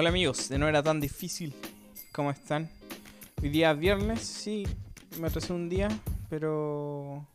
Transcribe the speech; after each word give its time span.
Hola 0.00 0.08
amigos, 0.08 0.48
de 0.48 0.56
no 0.56 0.66
era 0.66 0.82
tan 0.82 0.98
difícil. 0.98 1.54
¿Cómo 2.10 2.30
están? 2.30 2.70
Hoy 3.42 3.50
día 3.50 3.74
viernes, 3.74 4.22
sí, 4.22 4.66
me 5.20 5.26
atrasé 5.26 5.52
un 5.52 5.68
día, 5.68 5.88
pero 6.30 7.26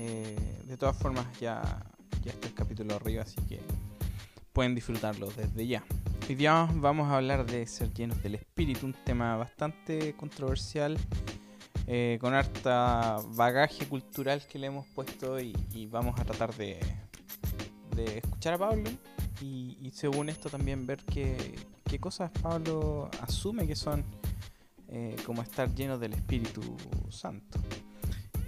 eh, 0.00 0.60
de 0.64 0.76
todas 0.76 0.98
formas 0.98 1.24
ya, 1.38 1.62
ya 2.24 2.32
está 2.32 2.48
el 2.48 2.54
capítulo 2.54 2.96
arriba, 2.96 3.22
así 3.22 3.36
que 3.48 3.60
pueden 4.52 4.74
disfrutarlo 4.74 5.30
desde 5.36 5.68
ya. 5.68 5.84
Hoy 6.28 6.34
día 6.34 6.68
vamos 6.74 7.12
a 7.12 7.18
hablar 7.18 7.46
de 7.46 7.64
ser 7.64 7.94
llenos 7.94 8.20
del 8.24 8.34
espíritu, 8.34 8.86
un 8.86 8.96
tema 9.04 9.36
bastante 9.36 10.16
controversial, 10.16 10.98
eh, 11.86 12.18
con 12.20 12.34
harta 12.34 13.18
bagaje 13.36 13.86
cultural 13.86 14.44
que 14.50 14.58
le 14.58 14.66
hemos 14.66 14.88
puesto 14.88 15.38
y, 15.38 15.56
y 15.72 15.86
vamos 15.86 16.18
a 16.18 16.24
tratar 16.24 16.56
de, 16.56 16.80
de 17.94 18.18
escuchar 18.18 18.54
a 18.54 18.58
Pablo 18.58 18.90
y, 19.40 19.78
y 19.80 19.92
según 19.92 20.28
esto 20.28 20.50
también 20.50 20.86
ver 20.88 20.98
qué, 21.04 21.54
qué 21.94 22.00
cosas 22.00 22.32
Pablo 22.42 23.08
asume 23.20 23.68
que 23.68 23.76
son 23.76 24.04
eh, 24.88 25.14
como 25.24 25.42
estar 25.42 25.72
llenos 25.76 26.00
del 26.00 26.12
Espíritu 26.14 26.60
Santo. 27.08 27.60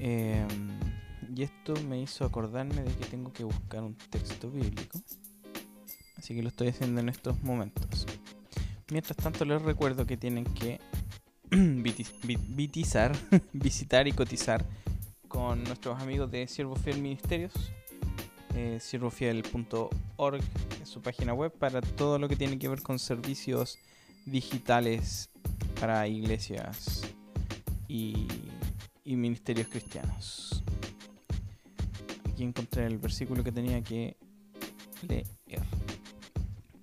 Eh, 0.00 0.44
y 1.32 1.44
esto 1.44 1.74
me 1.88 2.00
hizo 2.00 2.24
acordarme 2.24 2.82
de 2.82 2.92
que 2.92 3.04
tengo 3.04 3.32
que 3.32 3.44
buscar 3.44 3.84
un 3.84 3.94
texto 4.10 4.50
bíblico. 4.50 4.98
Así 6.16 6.34
que 6.34 6.42
lo 6.42 6.48
estoy 6.48 6.68
haciendo 6.68 7.00
en 7.00 7.08
estos 7.08 7.40
momentos. 7.44 8.04
Mientras 8.90 9.16
tanto 9.16 9.44
les 9.44 9.62
recuerdo 9.62 10.06
que 10.06 10.16
tienen 10.16 10.42
que 10.44 10.80
viti- 11.50 12.06
vi- 12.24 12.38
vitizar, 12.48 13.12
visitar 13.52 14.08
y 14.08 14.12
cotizar 14.12 14.66
con 15.28 15.62
nuestros 15.62 16.02
amigos 16.02 16.32
de 16.32 16.48
Siervo 16.48 16.74
Fiel 16.74 17.00
Ministerios. 17.00 17.52
Eh, 18.58 18.80
siervofiel.org 18.80 20.40
es 20.82 20.88
su 20.88 21.02
página 21.02 21.34
web 21.34 21.52
para 21.52 21.82
todo 21.82 22.18
lo 22.18 22.26
que 22.26 22.36
tiene 22.36 22.58
que 22.58 22.70
ver 22.70 22.80
con 22.80 22.98
servicios 22.98 23.78
digitales 24.24 25.28
para 25.78 26.08
iglesias 26.08 27.02
y, 27.86 28.26
ministerios 29.04 29.68
cristianos. 29.68 30.64
Aquí 32.30 32.44
encontré 32.44 32.86
el 32.86 32.96
versículo 32.96 33.44
que 33.44 33.52
tenía 33.52 33.82
que 33.82 34.16
leer. 35.06 35.26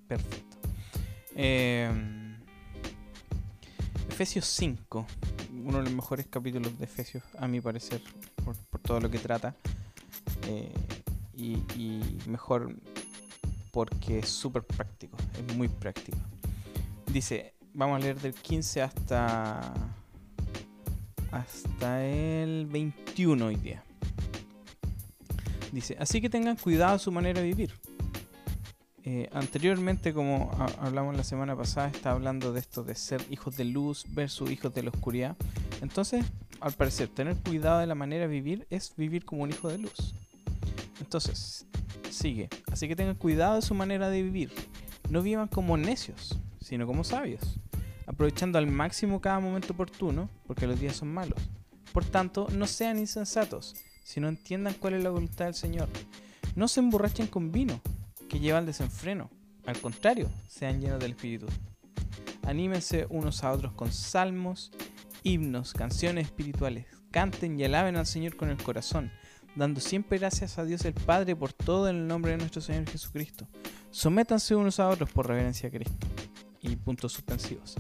Perfecto. 0.07 0.57
Eh, 1.35 1.91
Efesios 4.09 4.45
5, 4.45 5.07
uno 5.65 5.77
de 5.79 5.83
los 5.85 5.93
mejores 5.93 6.27
capítulos 6.27 6.77
de 6.77 6.85
Efesios, 6.85 7.23
a 7.39 7.47
mi 7.47 7.61
parecer, 7.61 7.99
por, 8.45 8.55
por 8.55 8.79
todo 8.79 8.99
lo 8.99 9.09
que 9.09 9.17
trata. 9.17 9.55
Eh, 10.47 10.71
y, 11.35 11.57
mejor 12.27 12.75
porque 13.71 14.19
es 14.19 14.29
súper 14.29 14.63
práctico, 14.63 15.17
es 15.47 15.55
muy 15.55 15.67
práctico. 15.67 16.17
Dice, 17.11 17.53
vamos 17.73 17.97
a 17.97 17.99
leer 17.99 18.19
del 18.19 18.33
15 18.33 18.81
hasta 18.81 19.73
hasta 21.31 22.05
el 22.05 22.67
21 22.67 23.47
hoy 23.47 23.55
día. 23.55 23.83
Dice, 25.71 25.97
así 25.99 26.21
que 26.21 26.29
tengan 26.29 26.55
cuidado 26.55 26.99
su 26.99 27.11
manera 27.11 27.41
de 27.41 27.47
vivir. 27.47 27.73
Eh, 29.05 29.27
anteriormente, 29.33 30.13
como 30.13 30.51
ha- 30.59 30.85
hablamos 30.85 31.17
la 31.17 31.23
semana 31.23 31.55
pasada, 31.57 31.87
estaba 31.87 32.15
hablando 32.15 32.53
de 32.53 32.59
esto 32.59 32.83
de 32.83 32.93
ser 32.95 33.25
hijos 33.31 33.57
de 33.57 33.65
luz 33.65 34.05
versus 34.09 34.49
hijos 34.51 34.73
de 34.73 34.83
la 34.83 34.91
oscuridad. 34.91 35.35
Entonces, 35.81 36.23
al 36.61 36.73
parecer, 36.73 37.09
tener 37.09 37.35
cuidado 37.37 37.79
de 37.79 37.87
la 37.87 37.95
manera 37.95 38.27
de 38.27 38.31
vivir 38.31 38.67
es 38.69 38.93
vivir 38.95 39.25
como 39.25 39.43
un 39.43 39.49
hijo 39.49 39.67
de 39.67 39.79
luz. 39.79 40.15
Entonces, 41.03 41.67
sigue. 42.09 42.49
Así 42.71 42.87
que 42.87 42.95
tengan 42.95 43.15
cuidado 43.15 43.55
de 43.55 43.61
su 43.61 43.73
manera 43.73 44.09
de 44.09 44.23
vivir. 44.23 44.51
No 45.09 45.21
vivan 45.21 45.49
como 45.49 45.75
necios, 45.75 46.39
sino 46.61 46.87
como 46.87 47.03
sabios, 47.03 47.59
aprovechando 48.07 48.57
al 48.57 48.67
máximo 48.67 49.19
cada 49.19 49.41
momento 49.41 49.73
oportuno, 49.73 50.29
porque 50.47 50.65
los 50.65 50.79
días 50.79 50.95
son 50.95 51.13
malos. 51.13 51.39
Por 51.91 52.05
tanto, 52.05 52.47
no 52.53 52.67
sean 52.67 52.99
insensatos, 52.99 53.75
sino 54.03 54.29
entiendan 54.29 54.75
cuál 54.75 54.93
es 54.93 55.03
la 55.03 55.09
voluntad 55.09 55.45
del 55.45 55.53
Señor. 55.55 55.89
No 56.55 56.69
se 56.69 56.79
emborrachen 56.79 57.27
con 57.27 57.51
vino, 57.51 57.81
que 58.29 58.39
lleva 58.39 58.59
al 58.59 58.65
desenfreno. 58.65 59.29
Al 59.65 59.79
contrario, 59.79 60.31
sean 60.47 60.79
llenos 60.79 60.99
del 60.99 61.11
Espíritu. 61.11 61.47
Anímense 62.43 63.07
unos 63.09 63.43
a 63.43 63.51
otros 63.51 63.73
con 63.73 63.91
salmos, 63.91 64.71
himnos, 65.21 65.73
canciones 65.73 66.27
espirituales. 66.27 66.85
Canten 67.11 67.59
y 67.59 67.65
alaben 67.65 67.97
al 67.97 68.07
Señor 68.07 68.35
con 68.37 68.49
el 68.49 68.57
corazón 68.57 69.11
dando 69.55 69.79
siempre 69.79 70.17
gracias 70.17 70.57
a 70.57 70.65
Dios 70.65 70.85
el 70.85 70.93
Padre 70.93 71.35
por 71.35 71.53
todo 71.53 71.89
en 71.89 71.97
el 71.97 72.07
nombre 72.07 72.31
de 72.31 72.37
nuestro 72.37 72.61
Señor 72.61 72.89
Jesucristo. 72.89 73.47
Sométanse 73.91 74.55
unos 74.55 74.79
a 74.79 74.89
otros 74.89 75.11
por 75.11 75.27
reverencia 75.27 75.69
a 75.69 75.71
Cristo. 75.71 76.07
Y 76.61 76.75
puntos 76.77 77.11
suspensivos. 77.11 77.75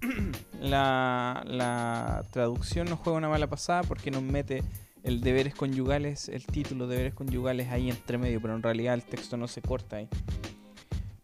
la, 0.60 2.24
traducción 2.30 2.88
nos 2.88 2.98
juega 2.98 3.18
una 3.18 3.28
mala 3.28 3.46
pasada 3.46 3.82
porque 3.82 4.10
nos 4.10 4.22
mete 4.22 4.62
el 5.02 5.20
deberes 5.20 5.54
conyugales, 5.54 6.28
el 6.28 6.44
título 6.44 6.88
deberes 6.88 7.14
conyugales 7.14 7.68
ahí 7.70 7.88
entre 7.88 8.18
medio, 8.18 8.40
pero 8.42 8.56
en 8.56 8.62
realidad 8.62 8.94
el 8.94 9.04
texto 9.04 9.36
no 9.36 9.46
se 9.46 9.62
corta 9.62 9.96
ahí. 9.96 10.08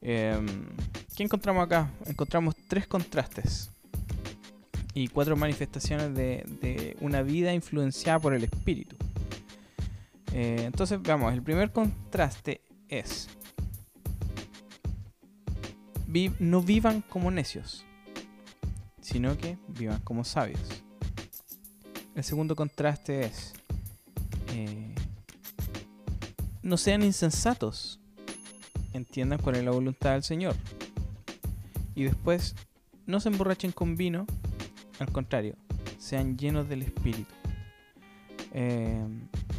Em, 0.00 0.47
¿Qué 1.16 1.24
encontramos 1.24 1.64
acá? 1.64 1.91
Encontramos 2.06 2.54
tres 2.69 2.86
contrastes 2.86 3.70
y 4.94 5.09
cuatro 5.09 5.36
manifestaciones 5.36 6.14
de 6.14 6.97
una 7.00 7.22
vida 7.22 7.53
influenciada 7.53 8.20
por 8.20 8.34
el 8.34 8.44
Espíritu. 8.44 8.97
Eh, 10.32 10.65
entonces, 10.65 11.00
veamos, 11.03 11.32
el 11.32 11.43
primer 11.43 11.72
contraste 11.72 12.62
es, 12.88 13.28
no 16.38 16.62
vivan 16.62 17.03
como 17.03 17.31
necios, 17.31 17.84
sino 19.00 19.37
que 19.37 19.59
vivan 19.69 20.00
como 20.00 20.25
sabios. 20.25 20.60
El 22.15 22.25
segundo 22.25 22.54
contraste 22.54 23.25
es, 23.25 23.54
eh, 24.54 24.94
no 26.62 26.76
sean 26.76 27.03
insensatos, 27.03 28.00
entiendan 28.92 29.38
cuál 29.38 29.56
es 29.56 29.65
la 29.65 29.71
voluntad 29.71 30.12
del 30.12 30.22
Señor. 30.22 30.54
Y 31.94 32.04
después, 32.04 32.54
no 33.06 33.21
se 33.21 33.28
emborrachen 33.28 33.72
con 33.72 33.97
vino, 33.97 34.26
al 34.98 35.10
contrario, 35.10 35.56
sean 35.98 36.37
llenos 36.37 36.69
del 36.69 36.82
Espíritu. 36.82 37.34
Eh, 38.53 39.04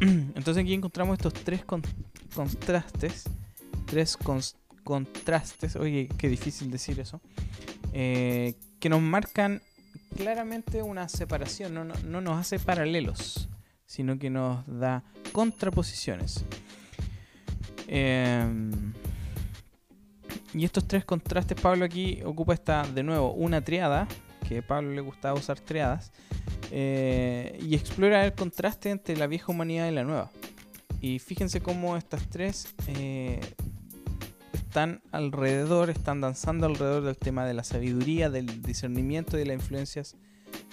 entonces 0.00 0.62
aquí 0.62 0.74
encontramos 0.74 1.18
estos 1.18 1.34
tres 1.34 1.64
con- 1.64 1.82
contrastes, 2.34 3.24
tres 3.86 4.16
contrastes, 4.84 5.76
oye, 5.76 6.08
qué 6.18 6.28
difícil 6.28 6.70
decir 6.70 6.98
eso, 7.00 7.20
eh, 7.92 8.54
que 8.80 8.88
nos 8.88 9.00
marcan 9.00 9.62
claramente 10.16 10.82
una 10.82 11.08
separación, 11.08 11.74
no, 11.74 11.84
no- 11.84 11.94
no 12.04 12.20
nos 12.20 12.38
hace 12.38 12.58
paralelos, 12.58 13.48
sino 13.86 14.18
que 14.18 14.30
nos 14.30 14.64
da 14.66 15.02
contraposiciones. 15.32 16.44
Eh, 17.86 18.44
y 20.52 20.64
estos 20.64 20.86
tres 20.86 21.04
contrastes, 21.04 21.60
Pablo 21.60 21.84
aquí 21.84 22.20
ocupa 22.24 22.54
esta, 22.54 22.86
de 22.86 23.02
nuevo, 23.02 23.32
una 23.32 23.60
triada, 23.62 24.06
que 24.48 24.58
a 24.58 24.66
Pablo 24.66 24.90
le 24.92 25.00
gustaba 25.00 25.38
usar 25.38 25.58
triadas, 25.58 26.12
eh, 26.76 27.56
y 27.62 27.76
explora 27.76 28.26
el 28.26 28.32
contraste 28.32 28.90
entre 28.90 29.16
la 29.16 29.28
vieja 29.28 29.52
humanidad 29.52 29.88
y 29.88 29.92
la 29.92 30.02
nueva. 30.02 30.32
Y 31.00 31.20
fíjense 31.20 31.60
cómo 31.60 31.96
estas 31.96 32.28
tres 32.28 32.74
eh, 32.88 33.38
están 34.52 35.00
alrededor, 35.12 35.88
están 35.88 36.20
danzando 36.20 36.66
alrededor 36.66 37.04
del 37.04 37.16
tema 37.16 37.46
de 37.46 37.54
la 37.54 37.62
sabiduría, 37.62 38.28
del 38.28 38.60
discernimiento 38.60 39.36
y 39.36 39.40
de 39.40 39.46
las 39.46 39.54
influencias 39.54 40.16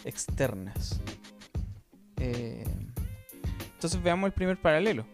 externas. 0.04 1.00
Eh, 2.18 2.64
entonces 3.76 4.02
veamos 4.02 4.26
el 4.26 4.34
primer 4.34 4.60
paralelo. 4.60 5.06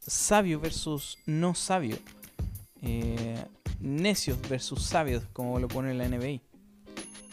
Sabio 0.00 0.58
versus 0.58 1.18
no 1.26 1.54
sabio. 1.54 1.98
Necios 3.78 4.38
versus 4.48 4.82
sabios, 4.84 5.24
como 5.34 5.58
lo 5.58 5.68
pone 5.68 5.92
la 5.92 6.08
NBI. 6.08 6.40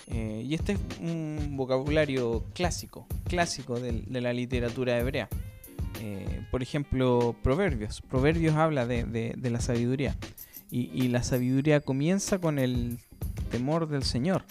Eh, 0.09 0.43
y 0.45 0.53
este 0.53 0.73
es 0.73 0.79
un 1.01 1.55
vocabulario 1.57 2.43
clásico, 2.53 3.07
clásico 3.25 3.79
de, 3.79 4.03
la 4.21 4.33
literatura 4.33 4.97
hebrea. 4.97 5.27
Eh, 6.01 6.45
por 6.51 6.63
ejemplo, 6.63 7.35
Proverbios. 7.43 8.01
Proverbios 8.01 8.55
habla 8.55 8.85
de, 8.85 9.35
la 9.41 9.59
sabiduría. 9.59 10.15
Y, 10.69 11.07
la 11.07 11.23
sabiduría 11.23 11.79
comienza 11.79 12.39
con 12.39 12.59
el 12.59 12.99
temor 13.51 13.87
del 13.87 14.03
Señor. 14.03 14.43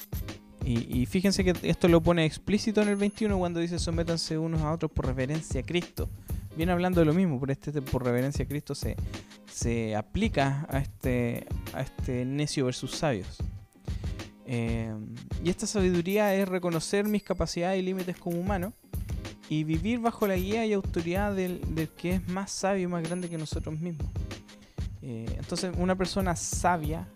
Y, 0.64 1.06
fíjense 1.06 1.44
que 1.44 1.54
esto 1.62 1.88
lo 1.88 2.02
pone 2.02 2.24
explícito 2.24 2.82
en 2.82 2.88
el 2.88 2.96
21 2.96 3.38
cuando 3.38 3.60
dice 3.60 3.78
sométanse 3.78 4.36
unos 4.36 4.62
a 4.62 4.72
otros 4.72 4.90
por 4.90 5.06
reverencia 5.06 5.60
a 5.60 5.64
Cristo. 5.64 6.08
Viene 6.56 6.72
hablando 6.72 7.00
de 7.00 7.06
lo 7.06 7.12
mismo, 7.12 7.38
pero 7.38 7.52
este 7.52 7.82
por 7.82 8.02
reverencia 8.02 8.44
a 8.44 8.48
Cristo 8.48 8.74
se, 8.74 9.94
aplica 9.94 10.66
este, 10.72 11.46
a 11.72 11.82
este 11.82 12.24
necio 12.24 12.64
versus 12.64 12.92
sabios. 12.92 13.38
Eh, 14.46 14.94
y 15.44 15.50
esta 15.50 15.66
sabiduría 15.66 16.34
es 16.34 16.48
reconocer 16.48 17.04
mis 17.06 17.22
capacidades 17.22 17.80
y 17.80 17.82
límites 17.82 18.16
como 18.16 18.38
humano 18.38 18.72
y 19.48 19.64
vivir 19.64 19.98
bajo 20.00 20.26
la 20.26 20.36
guía 20.36 20.64
y 20.66 20.72
autoridad 20.72 21.34
del, 21.34 21.60
del 21.74 21.88
que 21.88 22.14
es 22.14 22.28
más 22.28 22.50
sabio 22.50 22.84
y 22.84 22.86
más 22.86 23.02
grande 23.02 23.28
que 23.28 23.38
nosotros 23.38 23.78
mismos. 23.80 24.06
Eh, 25.08 25.24
entonces, 25.38 25.72
una 25.78 25.94
persona 25.94 26.34
sabia, 26.34 27.06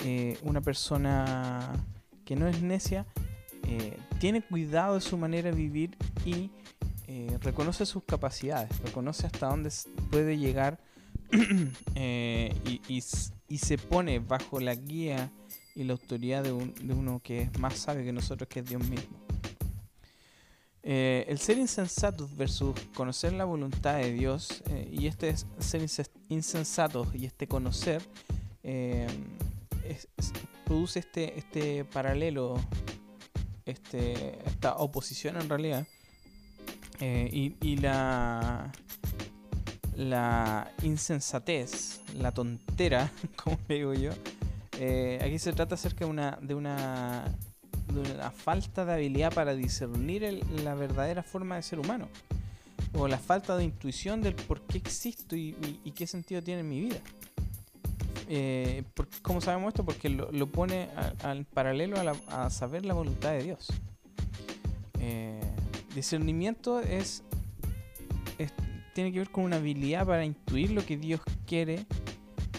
eh, 0.00 0.38
una 0.42 0.62
persona 0.62 1.70
que 2.24 2.36
no 2.36 2.48
es 2.48 2.62
necia, 2.62 3.04
eh, 3.68 3.98
tiene 4.18 4.40
cuidado 4.40 4.94
de 4.94 5.02
su 5.02 5.18
manera 5.18 5.50
de 5.50 5.56
vivir 5.56 5.94
y 6.24 6.50
reconoce 7.42 7.84
sus 7.86 8.02
capacidades, 8.02 8.70
reconoce 8.82 9.26
hasta 9.26 9.46
dónde 9.46 9.70
puede 10.10 10.38
llegar 10.38 10.80
y, 11.94 13.00
se 13.58 13.78
pone 13.78 14.18
bajo 14.18 14.58
la 14.58 14.74
guía 14.74 15.30
y 15.76 15.84
la 15.84 15.92
autoridad 15.92 16.42
de, 16.42 16.50
de 16.50 16.94
uno 16.94 17.20
que 17.22 17.42
es 17.42 17.58
más 17.58 17.74
sabio 17.78 18.04
que 18.04 18.12
nosotros, 18.12 18.48
que 18.48 18.60
es 18.60 18.66
Dios 18.66 18.82
mismo. 18.88 19.26
Eh, 20.88 21.24
el 21.26 21.40
ser 21.40 21.58
insensato 21.58 22.30
versus 22.36 22.72
conocer 22.94 23.32
la 23.32 23.44
voluntad 23.44 23.96
de 23.96 24.12
Dios 24.12 24.62
eh, 24.70 24.88
y 24.92 25.08
este 25.08 25.34
ser 25.58 25.84
insensato 26.28 27.08
y 27.12 27.26
este 27.26 27.48
conocer 27.48 28.00
eh, 28.62 29.08
produce 30.64 31.00
este, 31.00 31.36
este 31.40 31.84
paralelo, 31.84 32.54
este, 33.64 34.38
esta 34.46 34.76
oposición 34.76 35.40
en 35.40 35.48
realidad 35.48 35.88
y, 37.00 37.56
y, 37.60 37.78
la, 37.78 38.70
la 39.96 40.72
insensatez, 40.84 42.00
la 42.14 42.30
tontera, 42.30 43.10
como 43.42 43.58
digo 43.68 43.92
yo, 43.92 44.12
aquí 44.76 45.38
se 45.38 45.52
trata 45.52 45.74
acerca 45.74 46.04
de 46.04 46.10
una, 46.10 46.38
de 46.40 46.54
una 46.54 47.24
la 48.16 48.30
falta 48.30 48.84
de 48.84 48.92
habilidad 48.92 49.32
para 49.32 49.54
discernir 49.54 50.44
la 50.62 50.74
verdadera 50.74 51.22
forma 51.22 51.56
de 51.56 51.62
ser 51.62 51.78
humano. 51.78 52.08
O 52.94 53.08
la 53.08 53.18
falta 53.18 53.56
de 53.56 53.64
intuición 53.64 54.22
del 54.22 54.34
por 54.34 54.60
qué 54.62 54.78
existo 54.78 55.36
y, 55.36 55.54
qué 55.94 56.06
sentido 56.06 56.42
tiene 56.42 56.60
en 56.60 56.68
mi 56.68 56.80
vida. 56.80 57.00
Eh, 58.28 58.84
¿Cómo 59.22 59.40
sabemos 59.40 59.68
esto? 59.68 59.84
Porque 59.84 60.08
lo, 60.08 60.46
pone 60.48 60.88
al 61.22 61.44
paralelo 61.44 61.96
a, 62.28 62.50
saber 62.50 62.84
la 62.84 62.94
voluntad 62.94 63.32
de 63.32 63.42
Dios. 63.42 63.68
Eh, 65.00 65.40
discernimiento 65.94 66.80
es, 66.80 67.22
tiene 68.94 69.12
que 69.12 69.18
ver 69.18 69.30
con 69.30 69.44
una 69.44 69.56
habilidad 69.56 70.06
para 70.06 70.24
intuir 70.24 70.70
lo 70.70 70.84
que 70.84 70.96
Dios 70.96 71.20
quiere, 71.46 71.84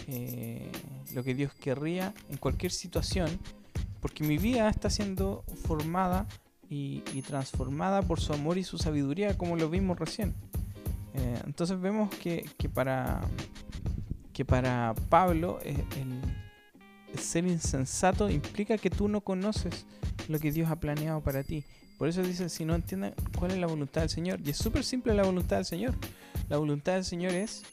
eh, 0.06 0.70
lo 1.14 1.22
que 1.22 1.34
Dios 1.34 1.52
querría 1.54 2.14
en 2.30 2.36
cualquier 2.36 2.72
situación 2.72 3.38
porque 4.00 4.24
mi 4.24 4.38
vida 4.38 4.68
está 4.68 4.90
siendo 4.90 5.44
formada 5.66 6.26
y, 6.70 7.00
transformada 7.22 8.02
por 8.02 8.20
su 8.20 8.32
amor 8.32 8.58
y 8.58 8.64
su 8.64 8.78
sabiduría, 8.78 9.36
como 9.36 9.56
lo 9.56 9.70
vimos 9.70 9.98
recién. 9.98 10.34
Eh, 11.14 11.40
entonces 11.46 11.80
vemos 11.80 12.14
que, 12.14 12.44
para, 12.72 13.20
que 14.32 14.44
para 14.44 14.94
Pablo 15.08 15.58
eh, 15.64 15.84
el, 15.96 17.18
ser 17.18 17.46
insensato 17.46 18.28
implica 18.30 18.76
que 18.76 18.90
tú 18.90 19.08
no 19.08 19.22
conoces 19.22 19.86
lo 20.28 20.38
que 20.38 20.52
Dios 20.52 20.70
ha 20.70 20.76
planeado 20.76 21.22
para 21.22 21.42
ti. 21.42 21.64
Por 21.96 22.08
eso 22.08 22.22
dice, 22.22 22.48
si 22.48 22.64
no 22.64 22.74
entienden 22.74 23.14
cuál 23.36 23.50
es 23.50 23.58
la 23.58 23.66
voluntad 23.66 24.02
del 24.02 24.10
Señor. 24.10 24.38
Y 24.44 24.50
es 24.50 24.58
súper 24.58 24.84
simple 24.84 25.14
la 25.14 25.24
voluntad 25.24 25.56
del 25.56 25.64
Señor. 25.64 25.94
La 26.48 26.58
voluntad 26.58 26.92
del 26.94 27.04
Señor 27.04 27.32
es 27.32 27.64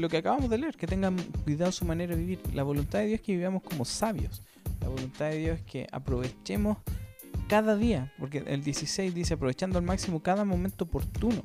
lo 0.00 0.08
que 0.08 0.18
acabamos 0.18 0.50
de 0.50 0.58
leer, 0.58 0.76
que 0.76 0.86
tengan 0.86 1.16
cuidado 1.44 1.72
su 1.72 1.84
manera 1.84 2.14
de 2.14 2.20
vivir. 2.20 2.40
La 2.52 2.62
voluntad 2.62 3.00
de 3.00 3.06
Dios 3.06 3.20
es 3.20 3.26
que 3.26 3.36
vivamos 3.36 3.62
como 3.62 3.84
sabios. 3.84 4.42
La 4.80 4.88
voluntad 4.88 5.30
de 5.30 5.38
Dios 5.38 5.58
es 5.58 5.64
que 5.64 5.86
aprovechemos 5.92 6.78
cada 7.48 7.76
día, 7.76 8.12
porque 8.18 8.38
el 8.46 8.62
16 8.62 9.14
dice 9.14 9.34
aprovechando 9.34 9.78
al 9.78 9.84
máximo 9.84 10.22
cada 10.22 10.44
momento 10.44 10.84
oportuno. 10.84 11.42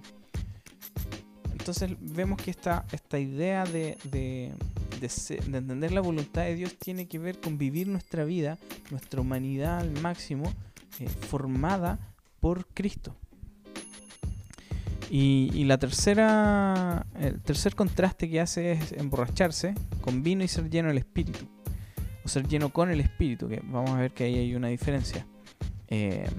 Entonces 1.51 1.92
vemos 2.00 2.42
que 2.42 2.51
esta, 2.51 2.86
esta 2.92 3.19
idea 3.19 3.63
de, 3.66 3.98
de, 4.06 4.54
entender 5.54 5.92
la 5.92 6.02
voluntad 6.02 6.44
de 6.44 6.56
Dios 6.56 6.75
tiene 6.78 7.07
que 7.07 7.19
ver 7.19 7.40
con 7.40 7.57
vivir 7.57 7.88
nuestra 7.88 8.24
vida, 8.24 8.57
nuestra 8.92 9.22
humanidad 9.22 9.80
al 9.80 9.92
máximo, 10.02 10.52
eh, 11.00 11.07
formada 11.07 12.00
por 12.40 12.66
Cristo. 12.68 13.16
Y, 15.12 15.64
la 15.64 15.78
tercera, 15.78 17.06
el 17.20 17.42
tercer 17.42 17.76
contraste 17.76 18.30
que 18.30 18.40
hace 18.40 18.74
es 18.74 18.92
emborracharse 18.92 19.74
con 20.02 20.22
vino 20.22 20.44
y 20.44 20.48
ser 20.48 20.70
lleno 20.70 20.90
del 20.90 21.00
Espíritu 21.00 21.48
ser 22.30 22.48
lleno 22.48 22.70
con 22.70 22.90
el 22.90 23.02
espíritu, 23.02 23.50
que 23.50 23.62
vamos 23.64 23.90
a 23.92 23.98
ver 23.98 24.12
que 24.12 24.24
ahí 24.24 24.38
hay 24.38 24.56
una 24.56 24.70
diferencia. 24.70 25.26
Eh, 25.90 26.30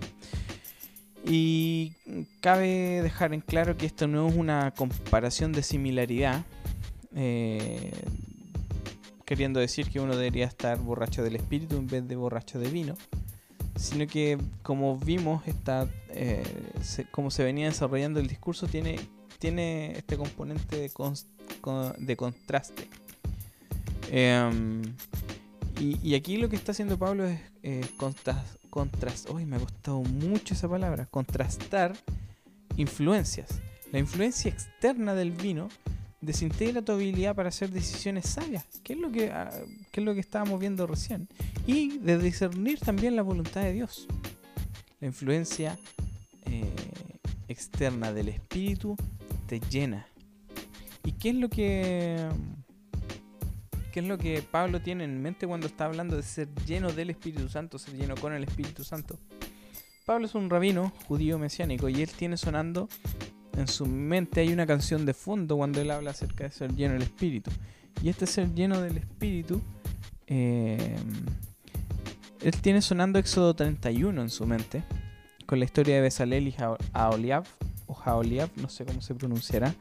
y 1.25 1.93
cabe 2.41 3.03
dejar 3.03 3.35
en 3.35 3.41
claro 3.41 3.77
que 3.77 3.85
esto 3.85 4.07
no 4.07 4.29
es 4.29 4.35
una 4.35 4.71
comparación 4.71 5.53
de 5.53 5.63
similaridad, 5.63 6.45
eh, 7.15 7.93
queriendo 9.27 9.61
decir 9.61 9.91
que 9.91 10.01
uno 10.01 10.17
debería 10.17 10.47
estar 10.47 10.79
borracho 10.79 11.23
del 11.23 11.37
espíritu 11.37 11.77
en 11.77 11.87
vez 11.87 12.09
de 12.09 12.17
borracho 12.17 12.59
de 12.59 12.71
vino, 12.71 12.95
sino 13.81 14.07
que 14.07 14.39
como 14.63 14.99
vimos, 14.99 15.43
esta, 15.47 15.89
eh, 16.11 16.43
como 17.11 17.31
se 17.31 17.43
venía 17.43 17.67
desarrollando 17.67 18.21
el 18.21 18.27
discurso, 18.27 18.67
tiene, 18.67 19.01
tiene 19.39 19.93
este 19.93 20.17
componente 20.17 20.77
de, 20.77 20.91
de 21.99 22.17
contraste. 22.17 22.89
Em, 24.11 24.83
y, 25.81 26.15
aquí 26.15 26.37
lo 26.37 26.51
que 26.51 26.57
está 26.57 26.73
haciendo 26.73 26.99
Pablo 26.99 27.27
es 27.27 27.41
eh, 27.63 27.87
contrastar, 27.97 28.45
me 29.47 29.57
ha 29.57 29.59
costado 29.59 30.03
mucho 30.03 30.53
esa 30.53 30.69
palabra, 30.69 31.07
contrastar 31.07 31.97
influencias. 32.77 33.61
La 33.93 33.99
influencia 33.99 34.51
externa 34.51 35.15
del 35.15 35.31
vino 35.33 35.69
desintegra 36.21 36.83
tu 36.83 36.93
habilidad 36.93 37.35
para 37.35 37.49
hacer 37.49 37.71
decisiones 37.71 38.27
sabias, 38.27 38.65
que 38.83 38.93
es 38.95 38.99
lo 38.99 39.11
que, 39.11 39.31
ah, 39.31 39.51
es 39.93 40.05
lo 40.05 40.15
que 40.15 40.21
estábamos 40.21 40.61
viendo 40.61 40.87
recién, 40.87 41.29
y 41.67 41.99
de 41.99 42.19
discernir 42.19 42.79
también 42.81 43.17
la 43.17 43.23
voluntad 43.23 43.63
de 43.63 43.73
Dios. 43.73 44.07
La 45.01 45.07
influencia 45.07 45.79
eh, 46.47 46.65
externa 47.49 48.13
del 48.13 48.29
espíritu 48.29 48.97
te 49.47 49.61
llena. 49.61 50.07
¿Y 51.05 51.13
qué 51.13 51.31
es 51.31 51.37
lo 51.37 51.49
que 51.49 52.29
qué 53.91 54.01
es 54.01 54.07
lo 54.07 54.19
que 54.19 54.43
Pablo 54.43 54.81
tiene 54.81 55.05
en 55.05 55.21
mente 55.21 55.47
cuando 55.47 55.67
está 55.67 55.87
hablando 55.87 56.17
de 56.17 56.23
ser 56.23 56.49
lleno 56.67 56.93
del 56.93 57.11
Espíritu 57.11 57.49
Santo, 57.49 57.79
ser 57.79 57.97
lleno 57.97 58.15
con 58.15 58.33
el 58.33 58.45
Espíritu 58.45 58.85
Santo. 58.85 59.19
Pablo 60.07 60.27
es 60.27 60.35
un 60.35 60.49
rabino 60.49 60.93
judío 61.07 61.39
mesiánico 61.39 61.89
y 61.89 62.03
él 62.03 62.11
tiene 62.11 62.37
sonando 62.37 62.89
en 63.61 63.69
su 63.69 63.87
mente 63.87 64.41
hay 64.41 64.53
una 64.53 64.67
canción 64.67 65.07
de 65.07 65.15
fondo 65.15 65.57
cuando 65.57 65.81
él 65.81 65.91
habla 65.91 66.11
acerca 66.11 66.45
de 66.45 66.51
ser 66.51 66.75
lleno 66.75 66.95
del 66.95 67.03
Espíritu. 67.03 67.51
Y 68.03 68.09
este 68.09 68.27
ser 68.27 68.55
lleno 68.55 68.81
del 68.81 68.97
Espíritu, 68.97 69.61
eh, 70.27 70.97
él 72.43 72.61
tiene 72.61 72.83
sonando 72.83 73.19
Éxodo 73.19 73.55
31 73.55 74.23
en 74.23 74.31
su 74.31 74.47
mente, 74.47 74.83
con 75.47 75.59
la 75.59 75.65
historia 75.65 75.97
de 75.97 76.01
Besalel 76.01 76.49
y 76.49 76.53
Jaoliab, 76.53 77.45
o 77.87 77.95
Jaoliab, 77.95 78.51
no 78.57 78.69
sé 78.69 78.85
cómo 78.85 79.03
se 79.03 79.15
pronunciará, 79.15 79.75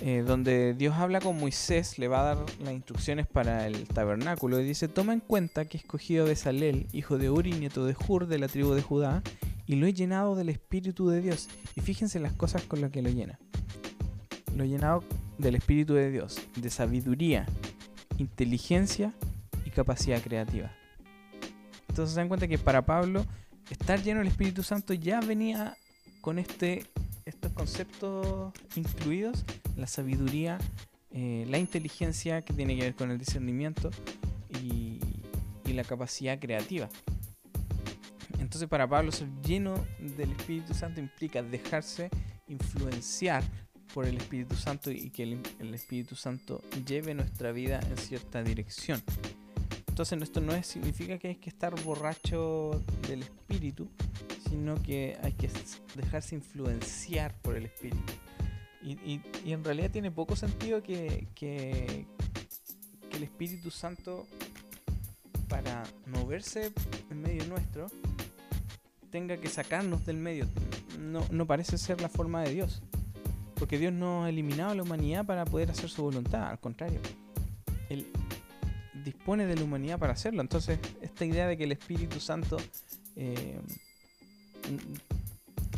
eh, 0.00 0.24
donde 0.26 0.74
Dios 0.74 0.96
habla 0.96 1.20
con 1.20 1.38
Moisés, 1.38 1.98
le 1.98 2.08
va 2.08 2.20
a 2.20 2.34
dar 2.34 2.46
las 2.62 2.72
instrucciones 2.72 3.26
para 3.26 3.66
el 3.66 3.86
tabernáculo 3.88 4.60
y 4.60 4.64
dice, 4.64 4.88
toma 4.88 5.12
en 5.12 5.20
cuenta 5.20 5.64
que 5.64 5.78
he 5.78 5.80
escogido 5.80 6.24
a 6.24 6.28
Besalel, 6.28 6.86
hijo 6.92 7.18
de 7.18 7.30
Uri, 7.30 7.52
nieto 7.52 7.84
de 7.86 7.96
Hur, 8.06 8.26
de 8.26 8.38
la 8.38 8.48
tribu 8.48 8.74
de 8.74 8.82
Judá, 8.82 9.22
y 9.72 9.76
lo 9.76 9.86
he 9.86 9.94
llenado 9.94 10.34
del 10.34 10.50
Espíritu 10.50 11.08
de 11.08 11.22
Dios. 11.22 11.48
Y 11.74 11.80
fíjense 11.80 12.20
las 12.20 12.34
cosas 12.34 12.62
con 12.64 12.82
las 12.82 12.90
que 12.90 13.00
lo 13.00 13.08
llena. 13.08 13.38
Lo 14.54 14.64
he 14.64 14.68
llenado 14.68 15.02
del 15.38 15.54
Espíritu 15.54 15.94
de 15.94 16.10
Dios, 16.10 16.38
de 16.56 16.68
sabiduría, 16.68 17.46
inteligencia 18.18 19.14
y 19.64 19.70
capacidad 19.70 20.20
creativa. 20.22 20.70
Entonces 21.88 22.14
se 22.14 22.20
dan 22.20 22.28
cuenta 22.28 22.46
que 22.48 22.58
para 22.58 22.84
Pablo 22.84 23.24
estar 23.70 24.02
lleno 24.02 24.18
del 24.18 24.28
Espíritu 24.28 24.62
Santo 24.62 24.92
ya 24.92 25.20
venía 25.20 25.74
con 26.20 26.38
este 26.38 26.86
estos 27.24 27.52
conceptos 27.52 28.52
incluidos, 28.74 29.44
la 29.76 29.86
sabiduría, 29.86 30.58
eh, 31.12 31.46
la 31.48 31.58
inteligencia 31.58 32.42
que 32.42 32.52
tiene 32.52 32.76
que 32.76 32.82
ver 32.82 32.94
con 32.94 33.10
el 33.10 33.18
discernimiento 33.18 33.90
y, 34.62 34.98
la 35.72 35.84
capacidad 35.84 36.38
creativa. 36.38 36.90
Entonces 38.52 38.68
para 38.68 38.86
Pablo 38.86 39.10
ser 39.10 39.28
lleno 39.42 39.82
del 39.98 40.32
Espíritu 40.32 40.74
Santo 40.74 41.00
implica 41.00 41.42
dejarse 41.42 42.10
influenciar 42.48 43.42
por 43.94 44.04
el 44.04 44.18
Espíritu 44.18 44.56
Santo 44.56 44.90
y 44.90 45.08
que 45.08 45.22
el, 45.22 45.74
Espíritu 45.74 46.16
Santo 46.16 46.60
lleve 46.86 47.14
nuestra 47.14 47.50
vida 47.52 47.80
en 47.88 47.96
cierta 47.96 48.42
dirección. 48.42 49.02
Entonces 49.88 50.20
esto 50.20 50.42
no 50.42 50.62
significa 50.62 51.16
que 51.16 51.28
hay 51.28 51.36
que 51.36 51.48
estar 51.48 51.74
borracho 51.82 52.78
del 53.08 53.22
Espíritu, 53.22 53.88
sino 54.46 54.74
que 54.82 55.16
hay 55.22 55.32
que 55.32 55.48
dejarse 55.94 56.34
influenciar 56.34 57.34
por 57.40 57.56
el 57.56 57.64
espíritu. 57.64 58.12
Y, 58.82 59.22
en 59.50 59.64
realidad 59.64 59.90
tiene 59.90 60.10
poco 60.10 60.36
sentido 60.36 60.82
que, 60.82 61.26
que, 61.34 62.04
el 63.12 63.22
Espíritu 63.22 63.70
Santo, 63.70 64.26
para 65.48 65.84
moverse 66.06 66.70
en 67.08 67.22
medio 67.22 67.46
nuestro, 67.46 67.86
tenga 69.12 69.36
que 69.36 69.48
sacarnos 69.48 70.04
del 70.04 70.16
medio. 70.16 70.48
No, 70.98 71.24
no 71.30 71.46
parece 71.46 71.78
ser 71.78 72.00
la 72.00 72.08
forma 72.08 72.42
de 72.42 72.52
Dios. 72.52 72.82
Porque 73.54 73.78
Dios 73.78 73.92
no 73.92 74.24
ha 74.24 74.30
eliminado 74.30 74.72
a 74.72 74.74
la 74.74 74.82
humanidad 74.82 75.24
para 75.24 75.44
poder 75.44 75.70
hacer 75.70 75.88
su 75.88 76.02
voluntad, 76.02 76.48
al 76.48 76.58
contrario. 76.58 76.98
Él 77.88 78.06
dispone 79.04 79.46
de 79.46 79.54
la 79.54 79.62
humanidad 79.62 79.98
para 79.98 80.14
hacerlo. 80.14 80.40
Entonces, 80.40 80.80
esta 81.00 81.24
idea 81.24 81.46
de 81.46 81.56
que 81.56 81.64
el 81.64 81.72
Espíritu 81.72 82.18
Santo 82.18 82.56
eh, 83.14 83.60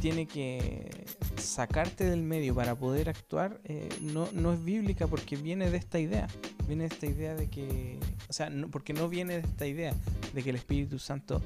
tiene 0.01 0.27
que 0.27 1.05
sacarte 1.37 2.05
del 2.05 2.23
medio 2.23 2.55
para 2.55 2.77
poder 2.77 3.09
actuar 3.09 3.61
eh, 3.65 3.89
no, 4.01 4.29
no, 4.33 4.53
es 4.53 4.65
bíblica 4.65 5.07
porque 5.07 5.37
viene 5.37 5.71
de 5.71 5.77
esta 5.77 5.99
idea. 5.99 6.29
Viene 6.69 6.85
de 6.85 6.95
esta 6.95 7.07
idea 7.07 7.35
de 7.35 7.49
que. 7.51 7.99
O 8.29 8.33
sea, 8.33 8.51
porque 8.71 8.93
no 8.93 9.09
viene 9.09 9.35
de 9.35 9.41
esta 9.41 9.67
idea 9.67 9.93
de 10.33 10.43
que 10.43 10.51
el 10.51 10.57
Espíritu 10.57 10.99
Santo 10.99 11.43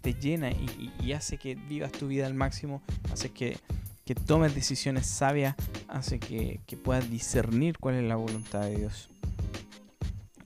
te 0.00 0.14
llena 0.14 0.50
y, 0.50 1.12
hace 1.12 1.38
que 1.38 1.54
vivas 1.54 1.92
tu 1.92 2.08
vida 2.08 2.26
al 2.26 2.34
máximo, 2.34 2.82
hace 3.12 3.30
que, 3.30 3.56
que 4.04 4.14
tomes 4.14 4.54
decisiones 4.54 5.06
sabias, 5.06 5.54
hace 5.88 6.18
que, 6.18 6.60
que 6.66 6.76
puedas 6.76 7.10
discernir 7.10 7.78
cuál 7.78 7.94
es 7.96 8.04
la 8.04 8.16
voluntad 8.16 8.62
de 8.62 8.76
Dios. 8.76 9.08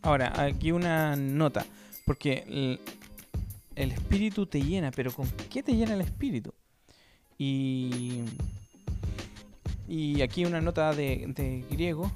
Ahora, 0.03 0.33
aquí 0.43 0.73
una 0.73 1.15
nota, 1.15 1.67
porque 2.07 2.79
el, 3.77 3.93
espíritu 3.93 4.47
te 4.47 4.63
llena, 4.63 4.91
pero 4.91 5.13
¿con 5.13 5.29
qué 5.51 5.63
te 5.63 5.77
llena 5.77 5.93
el 5.93 6.01
espíritu? 6.01 6.55
Y, 7.37 8.23
y 9.87 10.23
aquí 10.23 10.45
una 10.47 10.61
nota 10.61 10.95
de, 10.95 11.65
griego. 11.71 12.11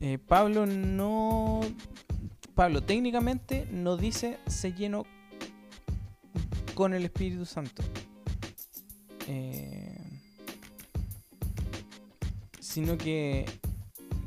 Eh, 0.00 0.18
Pablo 0.18 0.66
no. 0.66 1.60
Pablo 2.54 2.82
técnicamente 2.82 3.68
no 3.70 3.96
dice 3.96 4.38
se 4.46 4.72
llenó 4.72 5.06
con 6.78 6.94
el 6.94 7.04
Espíritu 7.06 7.44
Santo. 7.44 7.82
Eh, 9.26 9.98
sino 12.60 12.96
que 12.96 13.46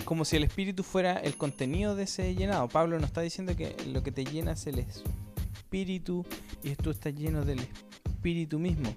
como 0.03 0.25
si 0.25 0.35
el 0.35 0.43
Espíritu 0.43 0.83
fuera 0.83 1.13
el 1.13 1.37
contenido 1.37 1.95
de 1.95 2.03
ese 2.03 2.35
llenado. 2.35 2.67
Pablo 2.67 2.99
nos 2.99 3.07
está 3.07 3.21
diciendo 3.21 3.55
que 3.55 3.73
lo 3.87 4.03
que 4.03 4.11
te 4.11 4.25
llena 4.25 4.51
es 4.51 4.67
el 4.67 4.79
Espíritu 4.79 6.25
y 6.61 6.75
tú 6.75 6.89
estás 6.89 7.15
lleno 7.15 7.45
del 7.45 7.59
Espíritu 8.03 8.59
mismo. 8.59 8.93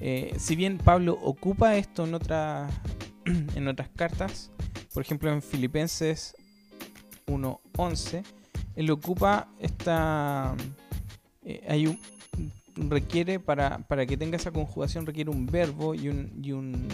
Eh, 0.00 0.34
si 0.38 0.56
bien 0.56 0.78
Pablo 0.78 1.18
ocupa 1.22 1.76
esto 1.76 2.06
en, 2.06 2.14
otra, 2.14 2.70
en 3.54 3.68
otras 3.68 3.90
cartas, 3.90 4.50
por 4.94 5.02
ejemplo 5.02 5.30
en 5.30 5.42
Filipenses 5.42 6.34
1.11, 7.26 8.24
él 8.76 8.90
ocupa 8.90 9.52
esta... 9.60 10.56
Eh, 11.44 11.62
hay 11.68 11.86
un, 11.86 11.98
requiere 12.88 13.40
para, 13.40 13.78
para 13.78 14.06
que 14.06 14.16
tenga 14.16 14.36
esa 14.36 14.50
conjugación 14.50 15.06
requiere 15.06 15.30
un 15.30 15.46
verbo 15.46 15.94
y 15.94 16.08
un, 16.08 16.32
y 16.42 16.52
un, 16.52 16.88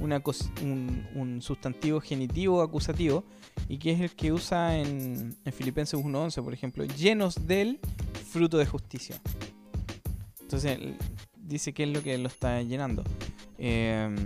un, 0.00 1.42
sustantivo 1.42 2.00
genitivo 2.00 2.62
acusativo 2.62 3.24
y 3.68 3.78
que 3.78 3.92
es 3.92 4.00
el 4.00 4.10
que 4.10 4.32
usa 4.32 4.78
en, 4.78 5.36
en 5.44 5.52
Filipenses 5.52 5.98
1.11 5.98 6.42
por 6.42 6.54
ejemplo 6.54 6.84
llenos 6.84 7.46
del 7.46 7.80
fruto 8.30 8.58
de 8.58 8.66
justicia 8.66 9.20
entonces 10.40 10.78
dice 11.48 11.72
que 11.72 11.82
es 11.84 11.90
lo 11.90 12.02
que 12.02 12.16
lo 12.16 12.28
está 12.28 12.62
llenando. 12.62 13.02
Em, 13.58 14.16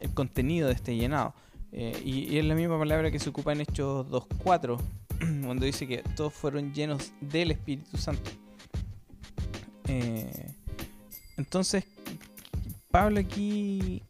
el 0.00 0.14
contenido 0.14 0.68
de 0.68 0.74
este 0.74 0.96
llenado. 0.96 1.34
Eh, 1.72 2.00
y, 2.04 2.38
es 2.38 2.44
la 2.44 2.54
misma 2.54 2.78
palabra 2.78 3.10
que 3.10 3.18
se 3.18 3.30
ocupa 3.30 3.52
en 3.52 3.62
Hechos 3.62 4.06
2.4, 4.08 4.78
cuando 5.44 5.64
dice 5.64 5.86
que 5.86 5.98
todos 6.16 6.34
fueron 6.34 6.74
llenos 6.74 7.12
del 7.20 7.52
Espíritu 7.52 7.96
Santo. 7.96 8.30
Eh, 9.92 10.54
entonces, 11.36 11.84
Pablo 12.90 13.20
aquí 13.20 14.02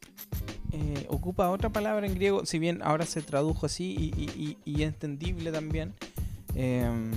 eh, 0.72 1.06
ocupa 1.08 1.50
otra 1.50 1.70
palabra 1.70 2.06
en 2.06 2.14
griego, 2.14 2.46
si 2.46 2.58
bien 2.58 2.80
ahora 2.82 3.04
se 3.06 3.22
tradujo 3.22 3.66
así 3.66 4.12
y, 4.16 4.56
y 4.64 4.82
entendible 4.82 5.50
también. 5.50 5.94
Em, 6.54 7.10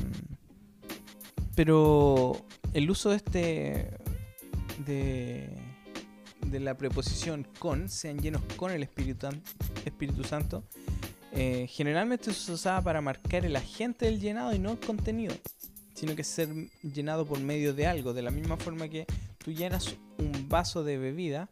pero 1.55 2.45
el 2.74 2.89
uso 2.89 3.10
de 3.10 3.15
este 3.17 3.91
de, 4.86 5.50
la 6.60 6.77
preposición 6.77 7.45
con, 7.60 7.89
sean 7.89 8.19
llenos 8.19 8.41
con 8.55 8.72
el 8.72 8.81
Espíritu, 8.81 9.27
Espíritu 9.84 10.24
Santo, 10.24 10.63
eh, 11.34 11.67
generalmente 11.69 12.31
se 12.34 12.51
usaba 12.53 12.81
para 12.81 13.01
marcar 13.01 13.45
el 13.45 13.55
agente 13.57 14.05
del 14.05 14.22
llenado 14.22 14.53
y 14.53 14.60
no 14.60 14.72
el 14.72 14.79
contenido, 14.79 15.36
sino 15.95 16.15
que 16.15 16.23
ser 16.23 16.49
llenado 16.83 17.25
por 17.25 17.39
medio 17.39 17.73
de 17.73 17.87
algo, 17.87 18.13
de 18.13 18.21
la 18.21 18.29
misma 18.29 18.57
forma 18.57 18.87
que 18.89 19.07
tú 19.43 19.51
llenas 19.51 19.95
un 20.19 20.47
vaso 20.47 20.83
de 20.83 20.97
bebida, 20.97 21.49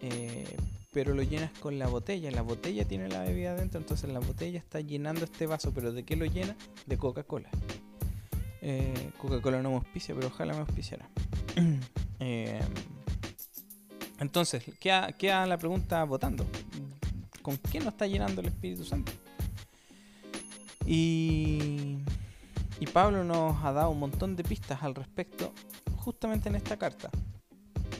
eh, 0.00 0.56
pero 0.92 1.14
lo 1.14 1.22
llenas 1.22 1.50
con 1.60 1.78
la 1.78 1.88
botella. 1.88 2.30
La 2.30 2.42
botella 2.42 2.86
tiene 2.86 3.08
la 3.08 3.22
bebida 3.22 3.54
dentro, 3.54 3.78
entonces 3.78 4.08
la 4.10 4.20
botella 4.20 4.58
está 4.58 4.80
llenando 4.80 5.24
este 5.24 5.46
vaso, 5.46 5.72
pero 5.74 5.92
¿de 5.92 6.04
qué 6.04 6.16
lo 6.16 6.24
llena? 6.24 6.56
De 6.86 6.96
Coca-Cola. 6.96 7.50
Eh, 8.62 9.10
Coca-Cola 9.18 9.60
no 9.60 9.70
me 9.70 9.76
auspicia, 9.76 10.14
pero 10.14 10.28
ojalá 10.28 10.54
me 10.54 10.60
auspiciara. 10.60 11.08
Eh, 12.18 12.58
entonces, 14.20 14.64
queda, 14.80 15.46
la 15.46 15.58
pregunta 15.58 16.02
votando. 16.04 16.46
¿Con 17.42 17.58
qué 17.58 17.78
nos 17.78 17.88
está 17.88 18.06
llenando 18.06 18.40
el 18.40 18.46
Espíritu 18.46 18.86
Santo? 18.86 19.12
Y, 20.86 21.98
y 22.80 22.86
Pablo 22.86 23.24
nos 23.24 23.64
ha 23.64 23.72
dado 23.72 23.90
un 23.90 23.98
montón 23.98 24.36
de 24.36 24.44
pistas 24.44 24.82
al 24.82 24.94
respecto 24.94 25.52
justamente 25.96 26.48
en 26.48 26.56
esta 26.56 26.76
carta 26.76 27.10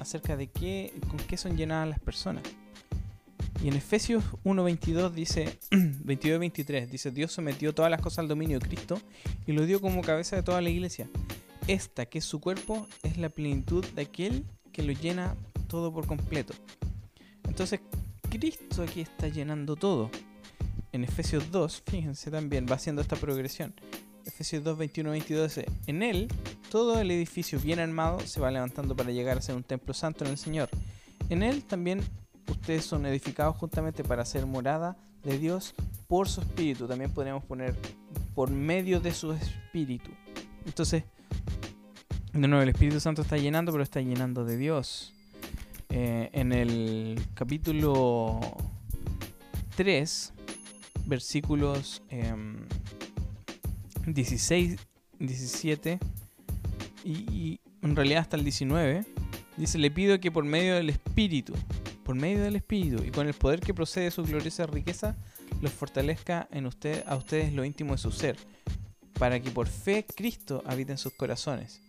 acerca 0.01 0.37
de 0.37 0.49
qué, 0.49 0.93
con 1.09 1.19
qué 1.19 1.37
son 1.37 1.57
llenadas 1.57 1.89
las 1.89 2.01
personas. 2.01 2.43
Y 3.63 3.69
en 3.69 3.75
Efesios 3.75 4.23
1.22 4.45 5.11
dice, 5.13 5.59
22-23, 5.71 6.89
dice, 6.89 7.11
Dios 7.11 7.33
sometió 7.33 7.75
todas 7.75 7.91
las 7.91 8.03
cosas 8.03 8.21
al 8.21 8.29
dominio 8.29 8.59
de 8.59 8.67
Cristo 8.67 9.01
y 9.47 9.53
lo 9.53 9.65
dio 9.65 9.81
como 9.81 10.03
cabeza 10.03 10.37
de 10.37 10.43
toda 10.43 10.61
la 10.61 10.69
iglesia 10.69 11.09
esta, 11.69 12.07
que 12.07 12.19
es 12.19 12.25
su 12.25 12.41
cuerpo, 12.41 12.87
es 13.03 13.19
la 13.19 13.29
plenitud 13.29 13.85
de 13.95 14.03
aquel 14.03 14.45
que 14.73 14.83
lo 14.83 14.93
llena 14.93 15.37
todo 15.69 15.93
por 15.93 16.07
completo. 16.07 16.55
Entonces, 17.45 17.81
Cristo 18.31 18.83
aquí 18.83 19.01
está 19.01 19.29
llenando 19.29 19.77
todo. 19.77 20.11
En 20.93 21.05
Efesios 21.05 21.51
2, 21.51 21.83
fíjense 21.87 22.31
también, 22.31 22.67
va 22.71 22.77
haciendo 22.77 23.03
esta 23.03 23.17
progresión. 23.17 23.75
Efesios 24.27 24.65
2, 24.65 24.77
21, 24.77 25.11
22 25.11 25.55
dice, 25.55 25.71
en 25.87 26.03
él 26.03 26.29
todo 26.71 27.01
el 27.01 27.11
edificio 27.11 27.61
bien 27.61 27.79
armado 27.79 28.21
se 28.21 28.41
va 28.41 28.51
levantando 28.51 28.97
para 28.97 29.11
llegar 29.13 29.39
a 29.39 29.41
ser 29.41 29.55
un 29.55 29.63
templo 29.63 29.95
santo 29.95 30.25
en 30.25 30.33
el 30.33 30.37
Señor. 30.37 30.69
En 31.31 31.43
él 31.43 31.65
también 31.65 32.01
ustedes 32.51 32.85
son 32.85 33.07
edificados 33.07 33.57
juntamente 33.57 34.05
para 34.05 34.25
ser 34.25 34.45
morada 34.45 34.97
de 35.23 35.39
Dios 35.39 35.75
por 36.09 36.29
su 36.29 36.41
espíritu. 36.41 36.87
También 36.87 37.11
podríamos 37.13 37.45
poner 37.45 37.75
por 38.35 38.51
medio 38.51 39.01
de 39.01 39.15
su 39.15 39.33
espíritu. 39.33 40.11
Entonces, 40.67 41.05
de 42.33 42.49
nuevo, 42.49 42.63
el 42.63 42.69
Espíritu 42.69 43.01
Santo 43.01 43.23
está 43.23 43.39
llenando, 43.39 43.73
pero 43.73 43.83
está 43.83 44.01
llenando 44.01 44.45
de 44.45 44.59
Dios. 44.59 45.15
Eh, 45.89 46.29
en 46.33 46.53
el 46.53 47.19
capítulo 47.35 48.41
3, 49.77 50.33
versículos 51.07 52.03
16, 54.07 54.73
em, 55.19 55.27
17 55.27 55.99
y, 57.05 57.61
en 57.83 57.97
realidad 57.97 58.21
hasta 58.21 58.37
el 58.37 58.45
19, 58.45 59.05
dice, 59.57 59.79
le 59.79 59.91
pido 59.91 60.19
que 60.21 60.31
por 60.31 60.45
medio 60.45 60.75
del 60.75 60.91
Espíritu, 60.91 61.55
por 62.05 62.17
medio 62.17 62.43
del 62.43 62.57
Espíritu 62.57 63.03
y 63.05 63.11
con 63.11 63.27
el 63.27 63.35
poder 63.35 63.61
que 63.61 63.75
procede 63.75 64.07
de 64.07 64.11
su 64.11 64.23
gloriosa 64.25 64.67
riqueza, 64.67 65.17
los 65.61 65.73
fortalezca 65.73 66.49
en 66.51 66.67
usted, 66.67 67.05
a 67.07 67.17
ustedes 67.17 67.53
lo 67.53 67.65
íntimo 67.65 67.93
de 67.93 67.99
su 67.99 68.11
ser, 68.11 68.37
para 69.19 69.41
que 69.41 69.51
por 69.51 69.69
fe 69.69 70.05
Cristo 70.05 70.63
habite 70.67 70.93
en 70.93 70.99
sus 70.99 71.13
corazones 71.13 71.81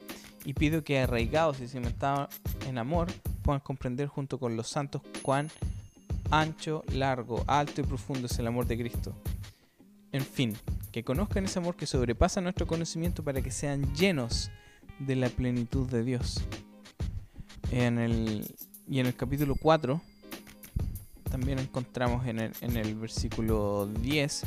y 0.46 0.54
pido 0.54 0.84
que 0.84 1.00
arraigados 1.00 1.60
y 1.60 1.68
cimentados 1.68 2.30
en 2.68 2.78
amor 2.78 3.12
puedan 3.42 3.60
comprender 3.60 4.08
junto 4.08 4.40
con 4.40 4.56
los 4.56 4.70
santos 4.70 5.02
cuán 5.22 5.50
ancho, 6.32 6.84
largo, 6.94 7.44
alto 7.48 7.82
y 7.82 7.84
profundo 7.84 8.28
es 8.28 8.40
el 8.40 8.48
amor 8.48 8.66
de 8.66 8.78
Cristo. 8.78 9.14
En 10.12 10.24
fin, 10.24 10.56
que 10.98 11.04
conozcan 11.04 11.46
ese 11.46 11.60
amor 11.60 11.75
que 11.75 11.86
sobrepasa 11.86 12.42
nuestro 12.42 12.66
conocimiento 12.66 13.24
para 13.24 13.44
que 13.44 13.51
sean 13.51 13.94
llenos 13.94 14.50
de 14.98 15.16
la 15.16 15.30
plenitud 15.30 15.88
de 15.88 16.04
Dios. 16.04 16.44
En 17.70 18.00
el, 18.00 18.48
y 18.89 19.00
en 19.00 19.06
el 19.06 19.16
capítulo 19.16 19.54
4 19.54 20.01
también 21.30 21.60
encontramos 21.60 22.25
en 22.25 22.39
el, 22.39 22.51
en 22.62 22.77
el 22.77 22.96
versículo 22.96 23.88
10 24.01 24.44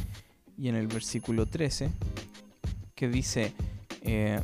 y 0.59 0.69
en 0.69 0.75
el 0.75 0.89
versículo 0.89 1.47
13 1.47 1.89
que 2.97 3.09
dice, 3.09 3.53
eh, 4.03 4.41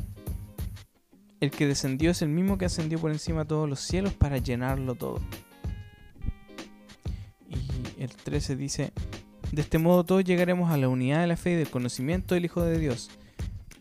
el 1.41 1.51
que 1.51 1.67
descendió 1.67 2.11
es 2.11 2.21
el 2.21 2.29
mismo 2.29 2.57
que 2.57 2.63
ascendió 2.63 2.99
por 2.99 3.11
encima 3.11 3.41
de 3.41 3.47
todos 3.47 3.67
los 3.67 3.81
cielos 3.81 4.13
para 4.13 4.37
llenarlo 4.37 4.95
todo. 4.95 5.19
Y 7.49 8.01
el 8.01 8.15
13 8.15 8.55
dice, 8.55 8.93
de 9.51 9.61
este 9.61 9.77
modo 9.77 10.03
todos 10.03 10.23
llegaremos 10.23 10.71
a 10.71 10.77
la 10.77 10.89
unidad 10.89 11.21
de 11.21 11.27
la 11.27 11.37
fe 11.37 11.51
y 11.51 11.55
del 11.55 11.69
conocimiento 11.69 12.35
del 12.35 12.45
Hijo 12.45 12.61
de 12.63 12.79
Dios, 12.79 13.09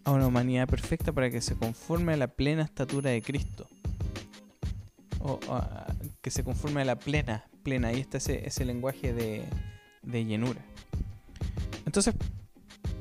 a 0.05 0.13
una 0.13 0.27
humanidad 0.27 0.69
perfecta 0.69 1.13
para 1.13 1.31
que 1.31 1.41
se 1.41 1.57
conforme 1.57 2.13
a 2.13 2.17
la 2.17 2.29
plena 2.29 2.63
estatura 2.63 3.11
de 3.11 3.23
Cristo. 3.23 3.67
O, 5.21 5.41
que 6.23 6.31
se 6.31 6.45
conforme 6.45 6.83
a 6.83 6.85
la 6.85 6.97
plena, 6.97 7.45
plena. 7.63 7.89
Ahí 7.89 8.01
está 8.01 8.19
ese, 8.19 8.47
ese 8.47 8.65
lenguaje 8.65 9.13
de, 9.13 9.45
de 10.03 10.25
llenura. 10.25 10.61
Entonces, 11.85 12.15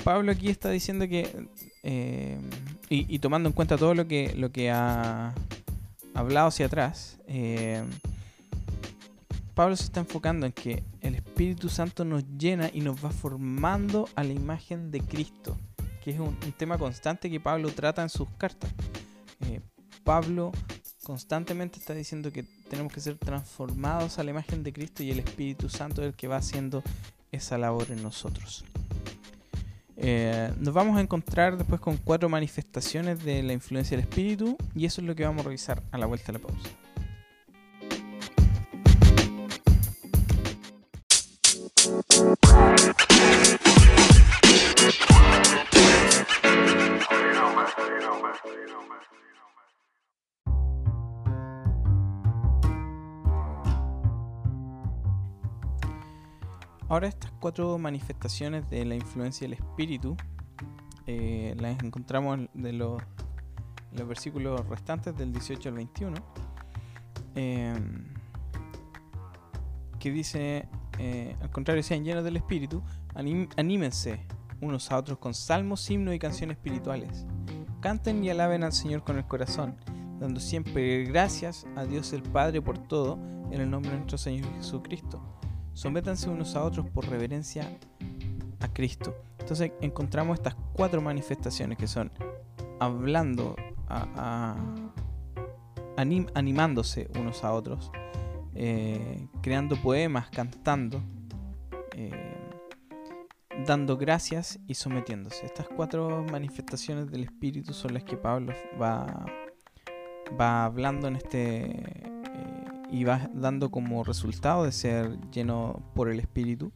Pablo 0.04 0.32
aquí 0.32 0.50
está 0.50 0.70
diciendo 0.70 1.08
que, 1.08 1.48
eh, 1.84 2.38
y, 2.90 3.20
tomando 3.20 3.50
en 3.50 3.54
cuenta 3.54 3.78
todo 3.78 3.96
lo 3.96 4.08
que, 4.08 4.34
lo 4.36 4.52
que 4.52 4.70
ha 4.70 5.34
hablado 6.14 6.48
hacia 6.48 6.68
atrás, 6.68 7.18
eh, 7.28 7.84
Pablo 9.56 9.78
se 9.78 9.86
está 9.86 10.02
enfocando 10.02 10.46
en 10.46 10.52
que 10.52 10.84
el 11.00 11.16
Espíritu 11.16 11.70
Santo 11.70 12.04
nos 12.04 12.26
llena 12.38 12.70
y 12.74 12.82
nos 12.82 13.04
va 13.04 13.10
formando 13.10 14.10
a 14.16 14.24
la 14.24 14.34
imagen 14.34 14.92
de 14.92 15.00
Cristo, 15.00 15.58
que 16.04 16.12
es 16.12 16.20
un, 16.20 16.36
tema 16.58 16.78
constante 16.78 17.30
que 17.30 17.40
Pablo 17.40 17.70
trata 17.72 18.02
en 18.02 18.10
sus 18.10 18.28
cartas. 18.38 18.70
Eh, 19.48 19.62
Pablo 20.04 20.52
constantemente 21.04 21.80
está 21.80 21.94
diciendo 21.94 22.34
que 22.34 22.44
tenemos 22.70 22.92
que 22.92 23.00
ser 23.00 23.18
transformados 23.18 24.20
a 24.20 24.24
la 24.24 24.32
imagen 24.32 24.62
de 24.62 24.74
Cristo 24.74 25.04
y 25.04 25.12
el 25.12 25.20
Espíritu 25.20 25.70
Santo 25.70 26.02
es 26.02 26.10
el 26.10 26.16
que 26.16 26.28
va 26.28 26.36
haciendo 26.36 26.84
esa 27.32 27.58
labor 27.58 27.88
en 27.92 28.04
nosotros. 28.04 28.66
Eh, 29.96 30.52
nos 30.60 30.74
vamos 30.74 30.98
a 30.98 31.02
encontrar 31.02 31.58
después 31.58 31.80
con 31.80 31.96
cuatro 31.96 32.28
manifestaciones 32.28 33.24
de 33.24 33.42
la 33.42 33.54
influencia 33.54 33.96
del 33.96 34.06
espíritu 34.06 34.58
y 34.76 34.86
eso 34.86 35.00
es 35.00 35.08
lo 35.08 35.16
que 35.16 35.24
vamos 35.24 35.42
a 35.42 35.44
revisar 35.46 35.82
a 35.92 35.98
la 35.98 36.08
vuelta 36.08 36.34
de 36.34 36.40
la 36.40 36.46
pausa. 36.46 36.70
Ahora 56.96 57.10
estas 57.10 57.30
cuatro 57.42 57.78
manifestaciones 57.78 58.70
de 58.70 58.86
la 58.86 58.96
influencia 58.96 59.46
del 59.46 59.60
espíritu 59.60 60.16
eh, 61.06 61.54
las 61.60 61.84
encontramos 61.84 62.48
de 62.54 62.72
los, 62.72 63.04
los, 63.92 64.08
versículos 64.08 64.66
restantes 64.70 65.14
del 65.18 65.34
18 65.34 65.68
al 65.68 65.76
21, 65.76 66.16
em, 67.36 68.06
que 70.00 70.10
dice, 70.10 70.70
eh, 70.98 71.36
al 71.42 71.52
contrario, 71.52 71.84
sean 71.84 72.06
llenos 72.06 72.24
del 72.24 72.38
espíritu, 72.38 72.82
anímense 73.14 74.22
unos 74.62 74.90
a 74.90 74.98
otros 74.98 75.18
con 75.18 75.34
salmos, 75.34 75.90
himnos 75.90 76.16
y 76.16 76.20
canciones 76.20 76.56
espirituales. 76.56 77.26
Canten 77.82 78.24
y 78.24 78.30
alaben 78.30 78.64
al 78.64 78.72
Señor 78.72 79.04
con 79.04 79.18
el 79.18 79.26
corazón, 79.26 79.76
dando 80.22 80.40
siempre 80.40 81.04
gracias 81.04 81.68
a 81.76 81.84
Dios 81.84 82.14
el 82.14 82.24
Padre 82.24 82.62
por 82.62 82.78
todo, 82.78 83.20
en 83.52 83.60
el 83.60 83.70
nombre 83.70 83.92
de 83.92 83.98
nuestro 83.98 84.18
Señor 84.18 84.50
Jesucristo 84.56 85.35
Sométanse 85.76 86.30
unos 86.30 86.56
a 86.56 86.64
otros 86.64 86.90
por 86.90 87.08
reverencia 87.10 87.70
a 88.62 88.68
Cristo. 88.70 89.14
Entonces 89.40 89.74
encontramos 89.82 90.40
estas 90.40 90.56
cuatro 90.74 91.02
manifestaciones 91.02 91.78
que 91.78 91.86
son 91.86 92.12
hablando, 92.80 93.58
animándose 96.34 97.10
unos 97.20 97.44
a 97.44 97.52
otros, 97.52 97.92
eh, 98.56 99.28
creando 99.42 99.76
poemas, 99.76 100.30
cantando, 100.30 101.04
eh, 101.94 102.38
dando 103.68 103.98
gracias 103.98 104.58
y 104.68 104.76
sometiéndose. 104.76 105.46
Estas 105.46 105.68
cuatro 105.68 106.24
manifestaciones 106.32 107.12
del 107.12 107.26
Espíritu 107.26 107.74
son 107.74 107.96
las 107.96 108.06
que 108.06 108.16
Pablo 108.16 108.54
va, 108.82 109.26
va 110.40 110.64
hablando 110.64 111.10
en 111.10 111.18
este 111.18 112.15
y 112.92 113.04
vas 113.04 113.30
dando 113.34 113.70
como 113.70 114.04
resultado 114.04 114.64
de 114.64 114.72
ser 114.72 115.18
lleno 115.32 115.82
por 115.94 116.10
el 116.10 116.20
Espíritu. 116.20 116.72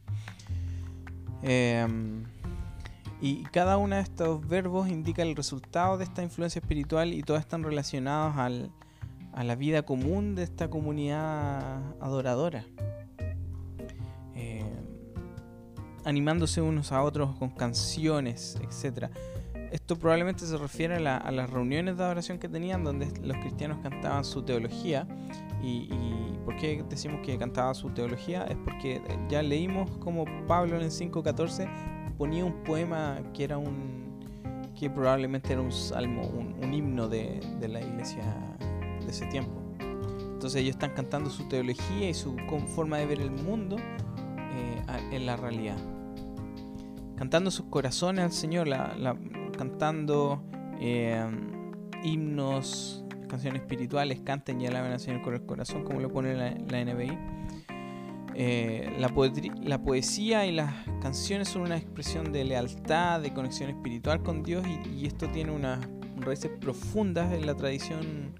Em, 1.42 2.24
y 3.20 3.42
cada 3.44 3.76
uno 3.76 3.96
de 3.96 4.02
estos 4.02 4.46
verbos 4.46 4.88
indica 4.88 5.22
el 5.22 5.36
resultado 5.36 5.98
de 5.98 6.04
esta 6.04 6.22
influencia 6.22 6.60
espiritual 6.60 7.12
y 7.12 7.22
todos 7.22 7.40
están 7.40 7.62
relacionados 7.62 8.36
al, 8.36 8.70
a 9.32 9.44
la 9.44 9.54
vida 9.54 9.82
común 9.82 10.34
de 10.34 10.42
esta 10.42 10.68
comunidad 10.68 11.80
adoradora. 12.00 12.64
Em, 14.34 14.66
animándose 16.04 16.60
unos 16.62 16.92
a 16.92 17.02
otros 17.02 17.36
con 17.36 17.50
canciones, 17.50 18.58
etc. 18.62 19.10
Esto 19.70 19.96
probablemente 19.96 20.46
se 20.46 20.56
refiere 20.56 20.96
a, 20.96 21.30
las 21.30 21.50
reuniones 21.50 21.96
de 21.96 22.04
adoración 22.04 22.38
que 22.38 22.48
tenían 22.48 22.82
donde 22.82 23.06
los 23.22 23.36
cristianos 23.36 23.78
cantaban 23.82 24.24
su 24.24 24.42
teología. 24.42 25.06
Y, 25.62 25.88
por 26.44 26.56
qué 26.56 26.82
decimos 26.88 27.20
que 27.24 27.36
cantaba 27.38 27.74
su 27.74 27.90
teología? 27.90 28.44
Es 28.44 28.56
porque 28.64 29.02
ya 29.28 29.42
leímos 29.42 29.90
como 29.98 30.24
Pablo 30.46 30.76
en 30.76 30.82
el 30.82 30.90
5.14 30.90 32.16
ponía 32.16 32.44
un 32.44 32.62
poema 32.64 33.18
que 33.34 33.44
era 33.44 33.58
un 33.58 34.00
que 34.78 34.88
probablemente 34.88 35.52
era 35.52 35.60
un 35.60 35.72
salmo, 35.72 36.22
un, 36.22 36.72
himno 36.72 37.06
de, 37.06 37.40
la 37.60 37.80
iglesia 37.80 38.22
de 39.00 39.10
ese 39.10 39.26
tiempo. 39.26 39.60
Entonces 40.32 40.62
ellos 40.62 40.76
están 40.76 40.94
cantando 40.94 41.28
su 41.28 41.46
teología 41.48 42.08
y 42.08 42.14
su 42.14 42.34
forma 42.74 42.96
de 42.96 43.06
ver 43.06 43.20
el 43.20 43.30
mundo 43.30 43.76
eh, 43.78 44.82
en 45.12 45.26
la 45.26 45.36
realidad. 45.36 45.76
Cantando 47.16 47.50
sus 47.50 47.66
corazones 47.66 48.24
al 48.24 48.32
Señor, 48.32 48.68
la, 48.68 49.16
cantando 49.58 50.42
eh, 50.80 51.22
himnos, 52.02 53.04
canciones 53.30 53.62
espirituales, 53.62 54.20
canten 54.20 54.60
y 54.60 54.66
alaben 54.66 54.92
al 54.92 55.00
Señor 55.00 55.22
con 55.22 55.34
el 55.34 55.46
corazón, 55.46 55.84
como 55.84 56.00
lo 56.00 56.10
pone 56.10 56.34
la, 56.34 56.84
NBI. 56.84 57.18
Eh, 58.34 58.96
la, 58.98 59.12
la, 59.62 59.82
poesía 59.82 60.46
y 60.46 60.52
las 60.52 60.72
canciones 61.00 61.48
son 61.48 61.62
una 61.62 61.76
expresión 61.76 62.32
de 62.32 62.44
lealtad, 62.44 63.20
de 63.20 63.32
conexión 63.32 63.70
espiritual 63.70 64.22
con 64.22 64.42
Dios 64.42 64.64
y, 64.66 65.06
esto 65.06 65.28
tiene 65.30 65.52
unas 65.52 65.80
raíces 66.16 66.50
profundas 66.60 67.32
en 67.32 67.46
la 67.46 67.54
tradición 67.54 68.34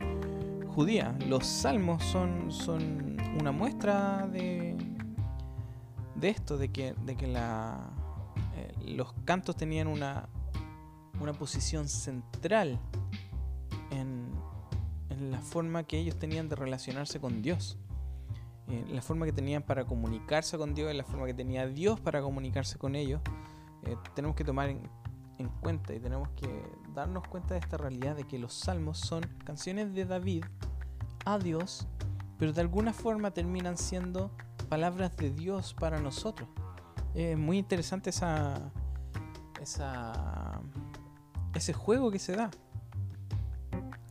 judía. 0.74 1.16
Los 1.28 1.46
salmos 1.46 2.02
son, 2.04 2.50
son 2.50 3.16
una 3.38 3.52
muestra 3.52 4.28
de, 4.32 4.76
de 6.14 6.28
esto, 6.28 6.58
de 6.58 6.70
que, 6.70 6.94
de 7.04 7.16
que 7.16 7.26
la, 7.26 7.90
eh, 8.56 8.94
los 8.94 9.12
cantos 9.24 9.56
tenían 9.56 9.86
una, 9.86 10.28
una 11.20 11.32
posición 11.32 11.88
central 11.88 12.78
en, 13.90 14.29
la 15.30 15.40
forma 15.40 15.84
que 15.84 15.98
ellos 15.98 16.18
tenían 16.18 16.48
de 16.48 16.56
relacionarse 16.56 17.20
con 17.20 17.42
Dios. 17.42 17.78
Eh, 18.68 18.84
la 18.88 19.02
forma 19.02 19.26
que 19.26 19.32
tenían 19.32 19.62
para 19.62 19.84
comunicarse 19.84 20.56
con 20.58 20.74
Dios, 20.74 20.94
la 20.94 21.04
forma 21.04 21.26
que 21.26 21.34
tenía 21.34 21.66
Dios 21.66 22.00
para 22.00 22.20
comunicarse 22.22 22.78
con 22.78 22.94
ellos. 22.94 23.20
Eh, 23.84 23.96
tenemos 24.14 24.36
que 24.36 24.44
tomar 24.44 24.68
en, 24.68 24.80
cuenta 25.60 25.94
y 25.94 26.00
tenemos 26.00 26.28
que 26.30 26.48
darnos 26.94 27.26
cuenta 27.26 27.54
de 27.54 27.60
esta 27.60 27.78
realidad 27.78 28.14
de 28.14 28.24
que 28.24 28.38
los 28.38 28.52
salmos 28.52 28.98
son 28.98 29.22
canciones 29.44 29.94
de 29.94 30.04
David 30.04 30.44
a 31.24 31.38
Dios, 31.38 31.86
pero 32.38 32.52
de 32.52 32.60
alguna 32.60 32.92
forma 32.92 33.30
terminan 33.30 33.78
siendo 33.78 34.30
palabras 34.68 35.16
de 35.16 35.30
Dios 35.30 35.74
para 35.74 35.98
nosotros. 35.98 36.48
Es 37.14 37.38
muy 37.38 37.58
interesante 37.58 38.10
esa, 38.10 38.70
ese 41.54 41.72
juego 41.72 42.10
que 42.10 42.18
se 42.18 42.36
da. 42.36 42.50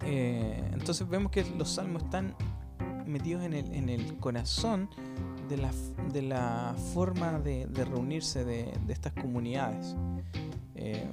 Eh, 0.03 0.69
entonces 0.73 1.07
vemos 1.07 1.31
que 1.31 1.43
los 1.57 1.69
salmos 1.69 2.03
están 2.03 2.35
metidos 3.05 3.43
en 3.43 3.53
el, 3.53 4.17
corazón 4.17 4.89
de 5.49 5.57
la, 6.21 6.75
forma 6.93 7.39
de, 7.39 7.67
reunirse 7.73 8.45
de, 8.45 8.71
estas 8.88 9.13
comunidades. 9.13 9.95
Eh, 10.75 11.07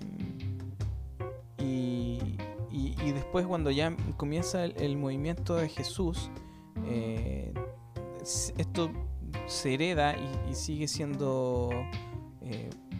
y, 1.58 3.12
después 3.12 3.46
cuando 3.46 3.70
ya 3.70 3.96
comienza 4.16 4.64
el, 4.64 4.96
movimiento 4.96 5.56
de 5.56 5.68
Jesús, 5.68 6.30
eh, 6.86 7.54
esto 8.22 8.90
se 9.46 9.74
hereda 9.74 10.14
y, 10.50 10.54
sigue 10.54 10.86
siendo 10.88 11.70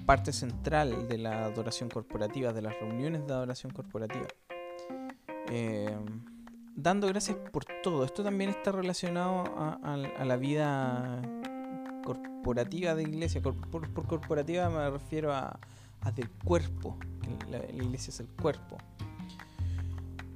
parte 0.06 0.32
central 0.32 1.08
de 1.08 1.18
la 1.18 1.44
adoración 1.44 1.90
corporativa, 1.90 2.52
de 2.52 2.62
las 2.62 2.78
reuniones 2.80 3.26
de 3.26 3.32
adoración 3.32 3.72
corporativa. 3.72 4.26
Eh, 5.50 5.96
dando 6.74 7.06
gracias 7.08 7.36
por 7.52 7.64
todo. 7.82 8.04
Esto 8.04 8.22
también 8.22 8.50
está 8.50 8.72
relacionado 8.72 9.44
a, 9.82 9.96
la 9.96 10.36
vida 10.36 11.22
corporativa 12.04 12.94
de 12.94 13.02
iglesia. 13.02 13.40
Por, 13.42 13.56
corporativa 14.06 14.68
me 14.68 14.90
refiero 14.90 15.32
a, 15.32 15.58
del 16.14 16.30
cuerpo, 16.30 16.96
la, 17.50 17.58
iglesia 17.72 18.10
es 18.10 18.20
el 18.20 18.28
cuerpo. 18.28 18.78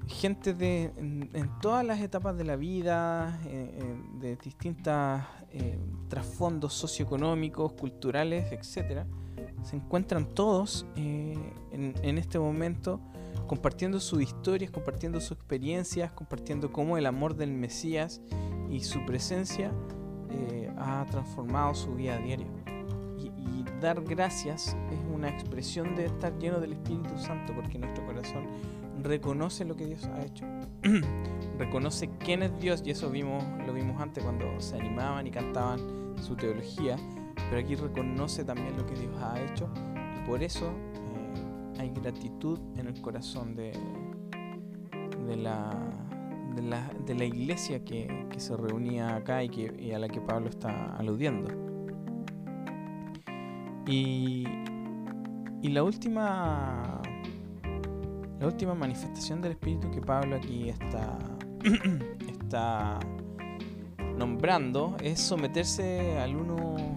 Gente 0.09 0.55
de, 0.55 0.93
en, 0.97 1.51
todas 1.61 1.85
las 1.85 2.01
etapas 2.01 2.37
de 2.37 2.43
la 2.45 2.57
vida, 2.57 3.39
eh, 3.47 3.79
eh, 3.81 4.03
de 4.21 4.37
distintos 4.37 5.23
trasfondos 6.09 6.75
socioeconómicos, 6.75 7.73
culturales, 7.73 8.53
etcétera, 8.53 9.07
se 9.65 9.77
encuentran 9.77 10.27
todos 10.27 10.87
en, 10.95 12.19
este 12.19 12.39
momento 12.39 13.01
compartiendo 13.51 13.99
sus 13.99 14.23
historias, 14.23 14.71
compartiendo 14.71 15.21
sus 15.21 15.33
experiencias, 15.33 16.13
compartiendo 16.13 16.71
cómo 16.71 16.97
el 16.97 17.05
amor 17.05 17.35
del 17.35 17.51
Mesías 17.51 18.21
y 18.71 18.79
su 18.79 19.05
presencia 19.05 19.73
eh, 20.31 20.73
ha 20.79 21.05
transformado 21.11 21.75
su 21.75 21.97
vida 21.97 22.17
diaria. 22.19 22.47
Y, 23.19 23.65
dar 23.81 24.05
gracias 24.05 24.77
es 24.93 25.01
una 25.13 25.31
expresión 25.31 25.97
de 25.97 26.07
estar 26.07 26.39
lleno 26.39 26.61
del 26.61 26.75
Espíritu 26.75 27.19
Santo, 27.19 27.53
porque 27.53 27.77
nuestro 27.77 28.07
corazón 28.07 28.47
reconoce 29.03 29.65
lo 29.65 29.75
que 29.75 29.87
Dios 29.87 30.05
ha 30.05 30.23
hecho. 30.23 30.45
reconoce 31.59 32.09
quién 32.21 32.45
es 32.45 32.57
Dios, 32.61 32.83
y 32.85 32.93
eso 32.93 33.11
vimos, 33.11 33.43
lo 33.67 33.73
vimos 33.73 34.01
antes 34.01 34.23
cuando 34.23 34.61
se 34.61 34.77
animaban 34.77 35.27
y 35.27 35.33
cantaban 35.33 35.81
su 36.23 36.37
teología, 36.37 36.97
pero 37.49 37.59
aquí 37.59 37.75
reconoce 37.75 38.45
también 38.45 38.77
lo 38.77 38.87
que 38.87 38.95
Dios 38.95 39.13
ha 39.21 39.41
hecho, 39.41 39.69
y 40.23 40.29
por 40.29 40.41
eso 40.41 40.67
eh, 40.69 41.20
hay 41.81 41.91
gratitud 41.91 42.59
en 42.77 42.87
el 42.87 43.01
corazón 43.01 43.57
de, 43.57 43.73
de 45.27 45.37
la, 45.37 45.75
de 47.07 47.15
la, 47.15 47.25
iglesia 47.25 47.83
que, 47.85 48.29
se 48.37 48.57
reunía 48.57 49.17
acá 49.17 49.43
y, 49.43 49.49
que, 49.49 49.95
a 49.95 49.99
la 49.99 50.09
que 50.09 50.21
Pablo 50.21 50.49
está 50.51 50.95
aludiendo. 50.97 51.49
Y, 53.87 54.45
y 55.63 55.69
la 55.71 55.83
última 55.83 57.01
la 58.39 58.47
última 58.47 58.75
manifestación 58.75 59.43
del 59.43 59.53
Espíritu 59.53 59.91
que 59.91 60.01
Pablo 60.01 60.37
aquí 60.37 60.71
está, 60.71 61.19
está 62.29 62.99
nombrando 64.17 64.97
es 65.03 65.21
someterse 65.21 66.19
al 66.19 66.37
uno, 66.37 66.90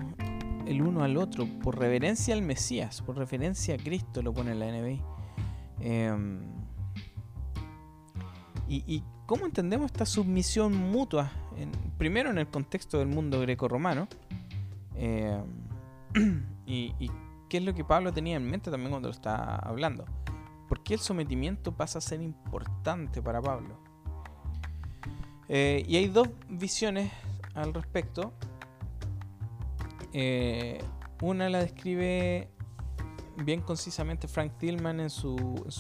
el 0.66 0.82
uno 0.82 1.04
al 1.04 1.18
otro, 1.18 1.48
por 1.64 1.78
reverencia 1.78 2.34
al 2.34 2.42
Mesías, 2.42 3.02
por 3.02 3.18
referencia 3.18 3.76
a 3.76 3.78
Cristo, 3.78 4.22
lo 4.22 4.34
pone 4.34 4.56
la 4.56 4.68
NBI. 4.68 5.02
Em, 5.80 6.42
y, 8.68 9.04
cómo 9.26 9.46
entendemos 9.46 9.88
esta 9.88 10.06
submisión 10.06 10.76
mutua? 10.76 11.32
primero 11.98 12.32
en 12.32 12.40
el 12.40 12.48
contexto 12.48 12.98
del 12.98 13.08
mundo 13.08 13.40
greco-romano. 13.40 14.08
Em, 14.96 15.44
y, 16.66 16.94
y, 17.00 17.12
qué 17.50 17.58
es 17.58 17.64
lo 17.64 17.74
que 17.74 17.84
Pablo 17.84 18.12
tenía 18.12 18.36
en 18.36 18.50
mente 18.50 18.72
también 18.72 18.92
cuando 18.92 19.10
lo 19.10 19.14
está 19.14 19.56
hablando. 19.56 20.06
¿Por 20.68 20.82
qué 20.82 20.96
el 20.96 21.00
sometimiento 21.00 21.72
pasa 21.72 22.00
a 22.00 22.02
ser 22.02 22.22
importante 22.22 23.22
para 23.22 23.42
Pablo? 23.42 23.78
Eh, 25.50 25.84
y 25.88 25.98
hay 25.98 26.08
dos 26.08 26.30
visiones 26.50 27.12
al 27.54 27.74
respecto. 27.74 28.34
Eh, 30.14 30.80
una 31.22 31.50
la 31.50 31.60
describe 31.60 32.48
bien 33.38 33.62
concisamente 33.62 34.28
Frank 34.28 34.54
Tillman 34.58 35.00
en 35.00 35.10
su, 35.10 35.36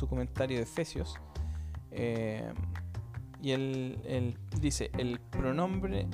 comentario 0.09 0.57
de 0.57 0.63
Efesios. 0.63 1.15
Eh, 1.91 2.51
y 3.41 3.51
él, 3.51 4.37
dice, 4.59 4.89
el 4.97 5.19
pronombre 5.19 6.07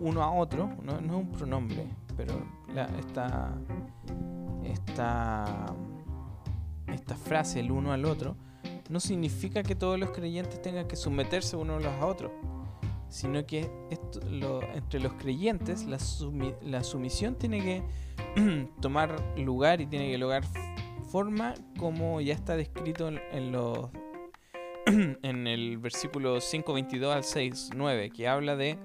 uno 0.00 0.22
a 0.22 0.30
otro, 0.30 0.70
no, 0.82 0.98
es 0.98 1.10
un 1.10 1.30
pronombre, 1.32 1.86
pero 2.16 2.34
la, 2.74 2.84
esta, 2.98 3.54
esta 4.64 5.74
esta 6.92 7.14
frase 7.16 7.60
el 7.60 7.70
uno 7.70 7.92
al 7.92 8.04
otro, 8.04 8.36
no 8.88 9.00
significa 9.00 9.62
que 9.62 9.74
todos 9.74 9.98
los 9.98 10.10
creyentes 10.10 10.60
tengan 10.60 10.86
que 10.86 10.96
someterse 10.96 11.56
unos 11.56 11.84
a 11.84 12.06
otros, 12.06 12.32
sino 13.08 13.44
que 13.46 13.70
entre 14.74 15.00
los 15.00 15.12
creyentes 15.14 15.86
la, 15.86 16.82
sumisión 16.82 17.34
tiene 17.36 17.60
que 17.62 18.68
tomar 18.80 19.20
lugar 19.38 19.80
y 19.80 19.86
tiene 19.86 20.10
que 20.10 20.18
lograr 20.18 20.44
forma 21.10 21.54
como 21.78 22.20
ya 22.20 22.34
está 22.34 22.56
descrito 22.56 23.08
en, 23.08 23.52
los 23.52 23.90
en 24.86 25.46
el 25.46 25.78
versículo 25.78 26.36
5.22 26.36 27.12
al 27.12 27.22
6.9 27.22 28.12
que 28.12 28.28
habla 28.28 28.56
de 28.56 28.78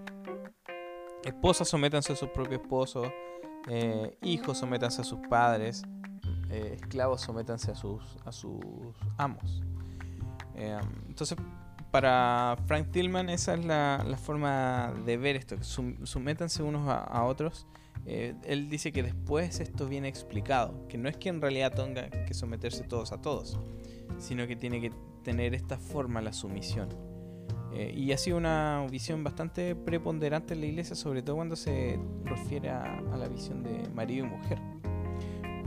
esposas 1.28 1.68
sométanse 1.68 2.14
a 2.14 2.16
sus 2.16 2.30
propios 2.30 2.62
esposos, 2.62 3.12
eh, 3.68 4.18
hijos 4.22 4.58
sométanse 4.58 5.02
a 5.02 5.04
sus 5.04 5.20
padres, 5.30 5.84
eh, 6.50 6.78
esclavos 6.82 7.22
sométanse 7.22 7.72
a 7.72 7.76
sus, 7.76 8.18
a 8.26 8.32
sus 8.32 8.62
amos. 9.18 9.62
Eh, 10.56 10.80
entonces, 11.08 11.38
para 11.92 12.58
Frank 12.66 12.92
Tillman 12.92 13.30
esa 13.30 13.54
es 13.54 13.66
la, 13.66 14.18
forma 14.22 14.94
de 15.06 15.18
ver 15.18 15.36
esto, 15.36 15.56
sométanse 15.62 16.64
unos 16.64 16.88
a, 16.88 17.24
otros. 17.24 17.68
Eh, 18.06 18.36
él 18.46 18.70
dice 18.70 18.92
que 18.92 19.04
después 19.04 19.60
esto 19.60 19.88
viene 19.88 20.08
explicado, 20.08 20.88
que 20.88 20.98
no 20.98 21.10
es 21.10 21.18
que 21.18 21.30
en 21.30 21.42
realidad 21.42 21.74
tenga 21.74 22.10
que 22.10 22.34
someterse 22.34 22.84
todos 22.84 23.12
a 23.12 23.22
todos, 23.22 23.60
sino 24.18 24.48
que 24.48 24.56
tiene 24.56 24.80
que 24.80 24.92
tener 25.24 25.54
esta 25.54 25.78
forma 25.78 26.22
la 26.22 26.34
sumisión. 26.34 26.90
y 27.74 28.12
ha 28.12 28.18
sido 28.18 28.38
una 28.38 28.88
visión 28.90 29.24
bastante 29.24 29.76
preponderante 29.76 30.54
en 30.54 30.62
la 30.62 30.68
iglesia, 30.68 30.96
sobre 30.96 31.22
todo 31.22 31.36
cuando 31.36 31.56
se 31.56 32.00
refiere 32.24 32.70
a 32.70 33.02
la 33.18 33.28
visión 33.28 33.62
de 33.62 33.90
marido 33.90 34.26
y 34.26 34.30
mujer 34.30 34.60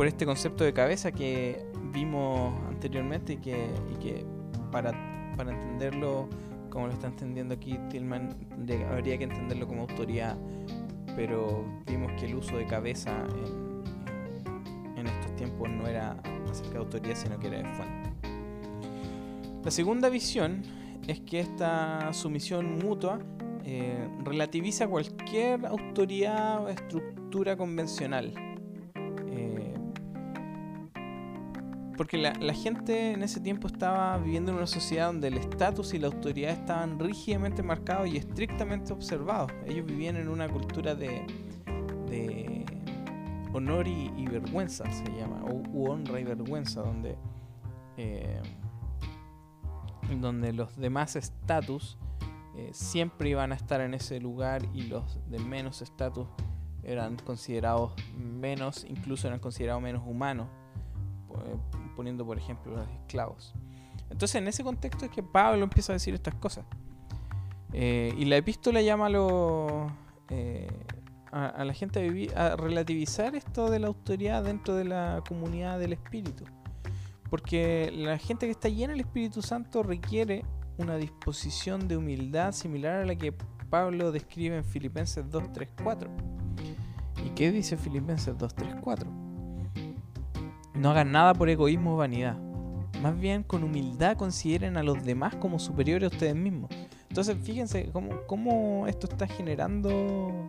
por 0.01 0.07
este 0.07 0.25
concepto 0.25 0.65
de 0.65 0.73
cabeza 0.73 1.13
que 1.13 1.63
vimos 1.93 2.59
anteriormente 2.69 3.35
y 3.35 3.37
que, 3.37 3.69
que 4.01 4.25
para, 4.73 4.93
para 5.41 5.53
entenderlo 5.53 6.29
como 6.69 6.87
lo 6.87 6.93
está 6.93 7.07
entendiendo 7.07 7.55
aquí 7.55 7.79
Tillman, 7.89 8.29
habría 8.91 9.17
que 9.17 9.25
entenderlo 9.25 9.67
como 9.67 9.83
autoridad, 9.83 10.37
pero 11.17 11.65
vimos 11.87 12.13
que 12.21 12.27
el 12.27 12.35
uso 12.35 12.59
de 12.59 12.67
cabeza 12.67 13.27
en, 14.99 15.07
estos 15.07 15.35
tiempos 15.37 15.71
no 15.71 15.87
era 15.87 16.21
acerca 16.51 16.73
de 16.73 16.79
autoridad, 16.79 17.17
sino 17.17 17.41
que 17.41 17.47
era 17.47 17.57
de 17.57 17.65
fuente. 17.75 18.11
La 19.65 19.71
segunda 19.71 20.11
visión 20.11 20.63
es 21.09 21.21
que 21.21 21.41
esta 21.41 22.13
sumisión 22.13 22.79
mutua 22.79 23.19
eh, 23.65 24.09
relativiza 24.23 24.89
cualquier 24.89 25.65
autoridad 25.65 26.65
o 26.65 26.69
estructura 26.69 27.57
convencional 27.57 28.35
porque 32.01 32.17
la, 32.17 32.55
gente 32.55 33.13
en 33.13 33.23
ese 33.23 33.41
tiempo 33.41 33.67
estaba 33.67 34.17
viviendo 34.17 34.53
en 34.53 34.57
una 34.57 34.67
sociedad 34.67 35.09
donde 35.09 35.29
el 35.29 35.37
estatus 35.37 35.93
y 35.93 35.99
la 35.99 36.07
autoridad 36.07 36.53
estaban 36.53 36.99
rígidamente 36.99 37.63
marcados 37.63 38.09
y 38.09 38.17
estrictamente 38.17 38.95
observados. 38.95 39.53
Ellos 39.67 39.85
vivían 39.85 40.17
en 40.17 40.31
una 40.31 40.49
cultura 40.49 40.95
de, 40.95 41.27
honor 43.53 43.87
y, 43.87 44.27
vergüenza, 44.29 44.91
se 44.91 45.05
llama, 45.15 45.45
o 45.45 45.91
honra 45.91 46.19
y 46.19 46.25
vergüenza, 46.25 46.81
donde, 46.81 47.19
eh, 47.99 48.41
donde 50.23 50.55
los 50.55 50.75
demás 50.79 51.17
estatus 51.17 51.99
eh, 52.57 52.71
siempre 52.73 53.29
iban 53.29 53.53
a 53.53 53.57
estar 53.57 53.83
en 53.83 53.93
ese 53.93 54.21
lugar 54.21 54.63
y 54.73 54.85
los 54.85 55.19
de 55.29 55.39
menos 55.39 55.83
estatus 55.83 56.29
eran 56.83 57.17
considerados 57.17 57.93
menos, 58.17 58.87
incluso 58.89 59.29
eran 59.29 59.39
considerados 59.39 59.83
menos 59.83 60.03
humanos 60.07 60.49
poniendo 61.97 62.25
por 62.25 62.39
ejemplo 62.39 62.77
los 62.77 62.89
esclavos. 62.89 63.55
Entonces 64.11 64.37
en 64.37 64.49
ese 64.49 64.65
contexto 64.65 65.05
es 65.05 65.11
que 65.11 65.23
Pablo 65.23 65.63
empieza 65.65 65.93
a 65.93 65.95
decir 65.95 66.15
estas 66.15 66.35
cosas. 66.35 66.65
Eh, 67.73 68.13
y 68.17 68.25
la 68.25 68.37
epístola 68.37 68.83
llama 68.83 69.07
a, 69.07 69.97
eh, 70.31 70.69
a, 71.31 71.65
la 71.65 71.73
gente 71.73 72.01
a, 72.01 72.03
vivir, 72.03 72.37
a 72.37 72.57
relativizar 72.57 73.37
esto 73.37 73.71
de 73.71 73.79
la 73.79 73.87
autoridad 73.87 74.43
dentro 74.43 74.75
de 74.75 74.85
la 74.85 75.23
comunidad 75.27 75.79
del 75.79 75.93
Espíritu. 75.93 76.45
Porque 77.29 77.93
la 77.95 78.19
gente 78.19 78.47
que 78.47 78.53
está 78.53 78.69
llena 78.69 78.93
del 78.93 79.01
Espíritu 79.01 79.41
Santo 79.41 79.85
requiere 79.85 80.45
una 80.79 80.97
disposición 80.97 81.87
de 81.87 81.97
humildad 81.97 82.53
similar 82.53 83.03
a 83.03 83.07
la 83.07 83.15
que 83.15 83.33
Pablo 83.71 84.11
describe 84.11 84.57
en 84.57 84.65
Filipenses 84.65 85.31
2, 85.31 85.53
3, 85.53 85.69
4. 85.85 86.11
¿Y 87.25 87.31
qué 87.31 87.53
dice 87.53 87.77
Filipenses 87.77 88.37
2, 88.37 88.55
3, 88.55 88.75
4? 88.81 89.30
No 90.75 90.91
hagan 90.91 91.13
nada 91.13 91.35
por 91.35 91.49
egoísmo 91.49 91.95
o 91.95 91.97
vanidad. 91.97 92.39
Más 93.03 93.19
bien 93.19 93.43
con 93.43 93.65
humildad 93.65 94.17
consideren 94.17 94.77
a 94.77 94.83
los 94.83 95.05
demás 95.05 95.35
como 95.37 95.59
superiores 95.59 96.11
a 96.11 96.15
ustedes 96.15 96.37
mismos. 96.37 96.71
Entonces 97.09 97.37
fíjense 97.43 97.91
cómo, 98.27 98.87
esto 98.87 99.09
está 99.11 99.27
generando 99.27 100.47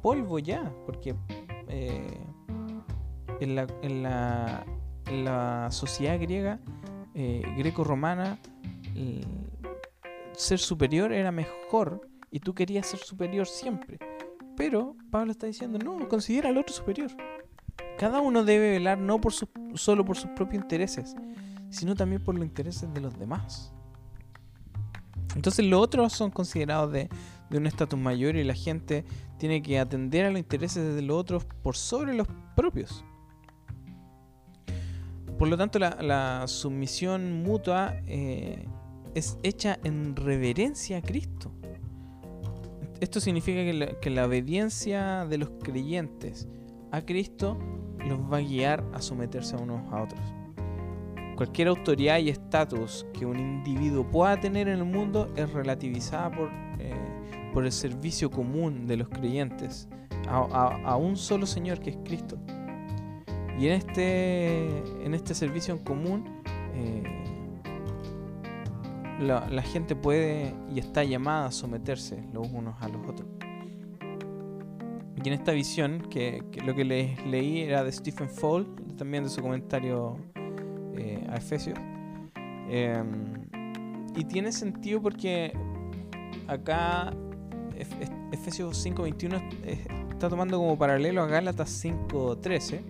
polvo 0.00 0.38
ya. 0.38 0.72
Porque 0.86 1.14
eh, 1.68 2.18
en, 3.40 3.54
la, 3.54 3.66
en, 3.82 5.24
la, 5.24 5.68
sociedad 5.70 6.18
griega, 6.20 6.60
eh, 7.14 7.42
greco-romana, 7.58 8.38
ser 10.36 10.58
superior 10.58 11.12
era 11.12 11.30
mejor 11.30 12.08
y 12.30 12.40
tú 12.40 12.54
querías 12.54 12.86
ser 12.86 13.00
superior 13.00 13.46
siempre. 13.46 13.98
Pero 14.56 14.96
Pablo 15.10 15.32
está 15.32 15.46
diciendo, 15.46 15.78
no, 15.78 16.08
considera 16.08 16.48
al 16.48 16.58
otro 16.58 16.74
superior. 16.74 17.10
Cada 17.98 18.20
uno 18.20 18.44
debe 18.44 18.70
velar 18.70 18.98
no 18.98 19.20
por 19.20 19.32
solo 19.74 20.04
por 20.04 20.16
sus 20.16 20.30
propios 20.30 20.62
intereses, 20.62 21.14
sino 21.70 21.94
también 21.94 22.22
por 22.22 22.34
los 22.34 22.44
intereses 22.44 22.92
de 22.92 23.00
los 23.00 23.18
demás. 23.18 23.72
Entonces 25.34 25.64
los 25.64 25.80
otros 25.80 26.12
son 26.12 26.30
considerados 26.30 26.92
de, 26.92 27.08
un 27.50 27.66
estatus 27.66 27.98
mayor 27.98 28.36
y 28.36 28.44
la 28.44 28.54
gente 28.54 29.04
tiene 29.38 29.60
que 29.60 29.78
atender 29.78 30.24
a 30.24 30.30
los 30.30 30.38
intereses 30.38 30.94
de 30.94 31.02
los 31.02 31.18
otros 31.18 31.44
por 31.62 31.76
sobre 31.76 32.14
los 32.14 32.26
propios. 32.56 33.04
Por 35.38 35.48
lo 35.48 35.58
tanto, 35.58 35.78
la, 35.78 36.44
sumisión 36.46 37.42
mutua 37.42 37.96
eh, 38.06 38.66
es 39.14 39.38
hecha 39.42 39.78
en 39.84 40.16
reverencia 40.16 40.98
a 40.98 41.02
Cristo. 41.02 41.52
Esto 43.00 43.20
significa 43.20 43.98
que 44.00 44.10
la 44.10 44.24
obediencia 44.24 45.26
de 45.26 45.36
los 45.36 45.50
creyentes 45.62 46.48
a 46.92 47.02
Cristo 47.02 47.58
los 48.06 48.20
va 48.20 48.36
a 48.36 48.40
guiar 48.40 48.84
a 48.92 49.02
someterse 49.02 49.56
a 49.56 49.58
unos 49.58 49.80
a 49.92 50.02
otros. 50.02 50.20
Cualquier 51.36 51.68
autoridad 51.68 52.18
y 52.18 52.28
estatus 52.28 53.06
que 53.12 53.26
un 53.26 53.38
individuo 53.38 54.08
pueda 54.08 54.38
tener 54.38 54.68
en 54.68 54.78
el 54.78 54.84
mundo 54.84 55.32
es 55.34 55.52
relativizada 55.52 56.30
por, 56.30 56.50
eh, 56.78 56.94
por 57.52 57.64
el 57.64 57.72
servicio 57.72 58.30
común 58.30 58.86
de 58.86 58.98
los 58.98 59.08
creyentes 59.08 59.88
a, 60.28 60.96
un 60.96 61.16
solo 61.16 61.46
Señor 61.46 61.80
que 61.80 61.90
es 61.90 61.96
Cristo. 62.04 62.38
Y 63.58 63.66
en 63.66 63.72
este, 63.72 64.68
en 65.04 65.14
este 65.14 65.34
servicio 65.34 65.74
en 65.74 65.80
común, 65.84 66.42
eh, 66.74 67.02
la, 69.20 69.62
gente 69.62 69.94
puede 69.94 70.54
y 70.74 70.80
está 70.80 71.04
llamada 71.04 71.46
a 71.46 71.52
someterse 71.52 72.24
los 72.32 72.48
unos 72.48 72.80
a 72.80 72.88
los 72.88 73.06
otros. 73.08 73.28
Y 75.24 75.28
en 75.28 75.34
esta 75.34 75.52
visión, 75.52 76.00
que, 76.10 76.42
lo 76.64 76.74
que 76.74 76.84
les 76.84 77.24
leí 77.26 77.60
era 77.60 77.84
de 77.84 77.92
Stephen 77.92 78.28
Fall, 78.28 78.66
también 78.96 79.24
de 79.24 79.30
su 79.30 79.40
comentario 79.40 80.16
eh, 80.96 81.24
a 81.28 81.36
Efesios. 81.36 81.78
Em, 82.68 83.34
y 84.16 84.24
tiene 84.24 84.50
sentido 84.52 85.00
porque 85.00 85.52
acá 86.48 87.12
Efesios 88.32 88.84
5.21 88.84 90.10
está 90.10 90.28
tomando 90.28 90.58
como 90.58 90.76
paralelo 90.76 91.22
a 91.22 91.26
Gálatas 91.26 91.84
5.13. 91.84 92.80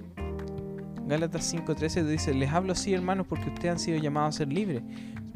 Gálatas 1.06 1.54
5.13 1.54 2.04
dice, 2.04 2.34
les 2.34 2.50
hablo 2.50 2.72
así 2.72 2.94
hermanos 2.94 3.26
porque 3.28 3.48
ustedes 3.48 3.72
han 3.72 3.78
sido 3.78 3.98
llamados 3.98 4.36
a 4.36 4.38
ser 4.38 4.52
libres, 4.52 4.82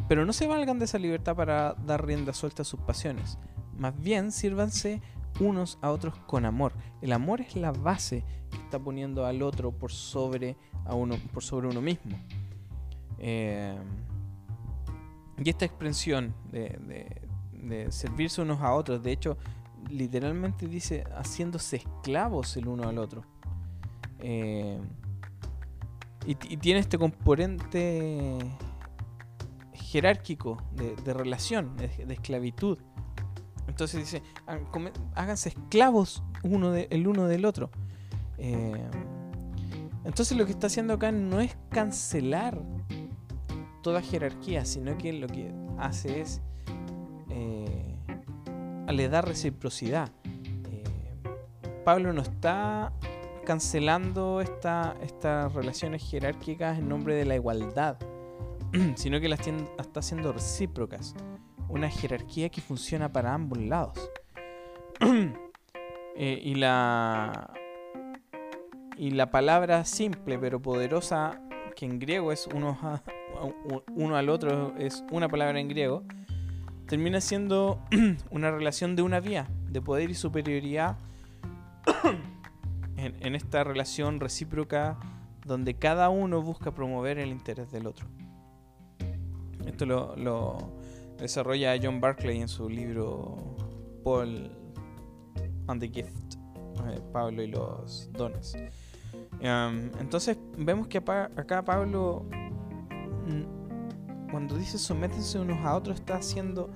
pero 0.09 0.25
no 0.25 0.33
se 0.33 0.47
valgan 0.47 0.79
de 0.79 0.85
esa 0.85 0.99
libertad 0.99 1.35
para 1.37 1.75
dar 1.75 2.07
rienda 2.07 2.33
suelta 2.33 2.63
a 2.63 2.65
sus 2.65 2.81
pasiones. 2.81 3.39
Más 3.77 4.01
bien, 4.01 4.33
sírvanse 4.33 5.03
unos 5.41 5.79
a 5.83 5.91
otros 5.91 6.17
con 6.27 6.45
amor. 6.45 6.73
El 7.01 7.13
amor 7.13 7.41
es 7.41 7.57
la 7.57 7.73
base 7.73 8.25
que 8.51 8.57
está 8.59 8.79
poniendo 8.79 9.27
al 9.27 9.43
otro 9.43 9.73
por 9.73 9.93
sobre, 9.93 10.57
a 10.85 10.95
uno, 10.95 11.17
por 11.33 11.43
sobre 11.43 11.69
uno 11.69 11.81
mismo. 11.81 12.19
Eh, 13.19 13.77
y 15.39 15.51
esta 15.51 15.65
expresión 15.65 16.35
de, 16.51 17.87
servirse 17.91 18.41
unos 18.41 18.61
a 18.61 18.73
otros, 18.73 19.03
de 19.03 19.13
hecho, 19.13 19.37
literalmente 19.91 20.67
dice 20.67 21.05
haciéndose 21.17 21.77
esclavos 21.77 22.57
el 22.57 22.69
uno 22.69 22.89
al 22.89 22.99
otro. 22.99 23.25
Eh, 24.21 24.81
y, 26.27 26.35
tiene 26.35 26.81
este 26.81 26.99
componente 26.99 28.39
jerárquico 29.75 30.63
de, 30.73 31.15
relación, 31.15 31.77
de, 31.77 32.15
esclavitud. 32.15 32.79
Entonces 33.77 34.01
dice, 34.01 34.23
háganse 35.15 35.51
esclavos 35.51 36.23
uno 36.43 36.75
el 36.75 37.07
uno 37.07 37.27
del 37.27 37.45
otro. 37.45 37.71
Eh, 38.39 38.83
entonces 40.03 40.39
lo 40.39 40.47
que 40.47 40.53
está 40.53 40.69
haciendo 40.69 40.95
acá 40.95 41.13
no 41.13 41.41
es 41.41 41.59
cancelar 41.69 42.59
toda 43.83 44.01
jerarquía, 44.01 44.65
sino 44.65 44.97
que 44.97 45.13
lo 45.13 45.27
que 45.27 45.53
hace 45.77 46.23
es 46.23 46.41
eh, 47.29 47.95
le 48.89 49.09
da 49.11 49.21
reciprocidad. 49.21 50.11
Eh, 50.25 50.83
Pablo 51.85 52.15
no 52.15 52.23
está 52.23 52.95
cancelando 53.45 54.41
estas 54.41 55.53
relaciones 55.53 56.03
jerárquicas 56.03 56.79
en 56.79 56.89
nombre 56.89 57.15
de 57.15 57.27
la 57.27 57.35
igualdad, 57.35 57.99
sino 58.95 59.21
que 59.21 59.29
las 59.29 59.41
está 59.47 60.01
haciendo 60.01 60.33
recíprocas. 60.33 61.15
Una 61.69 61.91
jerarquía 61.91 62.49
que 62.49 62.61
funciona 62.61 63.13
para 63.13 63.35
ambos 63.35 63.59
lados. 63.59 64.11
Eh, 66.19 66.41
y 66.43 66.55
la 66.55 67.53
y 68.97 69.11
la 69.11 69.31
palabra 69.31 69.85
simple 69.85 70.39
pero 70.39 70.63
poderosa 70.63 71.43
que 71.75 71.85
en 71.85 71.99
griego 71.99 72.33
es 72.33 72.47
uno, 72.47 72.79
uno 73.95 74.17
al 74.17 74.31
otro 74.31 74.75
es 74.79 75.05
una 75.13 75.29
palabra 75.29 75.61
en 75.61 75.69
griego 75.69 76.05
termina 76.87 77.21
siendo 77.21 77.83
una 78.31 78.51
relación 78.51 78.97
de 78.97 79.03
una 79.03 79.21
vía 79.21 79.49
de 79.69 79.81
poder 79.83 80.11
y 80.11 80.15
superioridad 80.15 80.97
en, 82.97 83.35
esta 83.35 83.65
relación 83.65 84.21
recíproca 84.21 84.99
donde 85.45 85.75
cada 85.75 86.09
uno 86.09 86.43
busca 86.43 86.73
promover 86.73 87.19
el 87.19 87.31
interés 87.31 87.71
del 87.71 87.87
otro. 87.87 88.07
Esto 89.67 89.87
lo, 89.87 90.73
desarrolla 91.19 91.75
John 91.83 92.01
Barclay 92.01 92.41
en 92.41 92.49
su 92.49 92.69
libro 92.69 93.57
Paul 94.05 94.51
and 95.69 95.81
the 95.81 95.89
Gift, 95.89 96.35
eh, 96.89 97.01
Pablo 97.13 97.43
y 97.43 97.49
los 97.49 98.11
dones. 98.13 98.57
Um, 99.41 99.91
entonces 100.01 100.39
vemos 100.57 100.89
que 100.89 100.99
acá 100.99 101.65
Pablo, 101.65 102.25
cuando 104.31 104.57
dice 104.57 104.79
sométense 104.79 105.39
unos 105.39 105.59
a 105.65 105.77
otros, 105.77 105.99
está 105.99 106.17
haciendo 106.17 106.71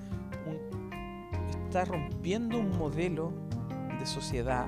está 1.71 1.85
rompiendo 1.85 2.59
un 2.59 2.77
modelo 2.77 3.31
de 3.97 4.05
sociedad 4.05 4.67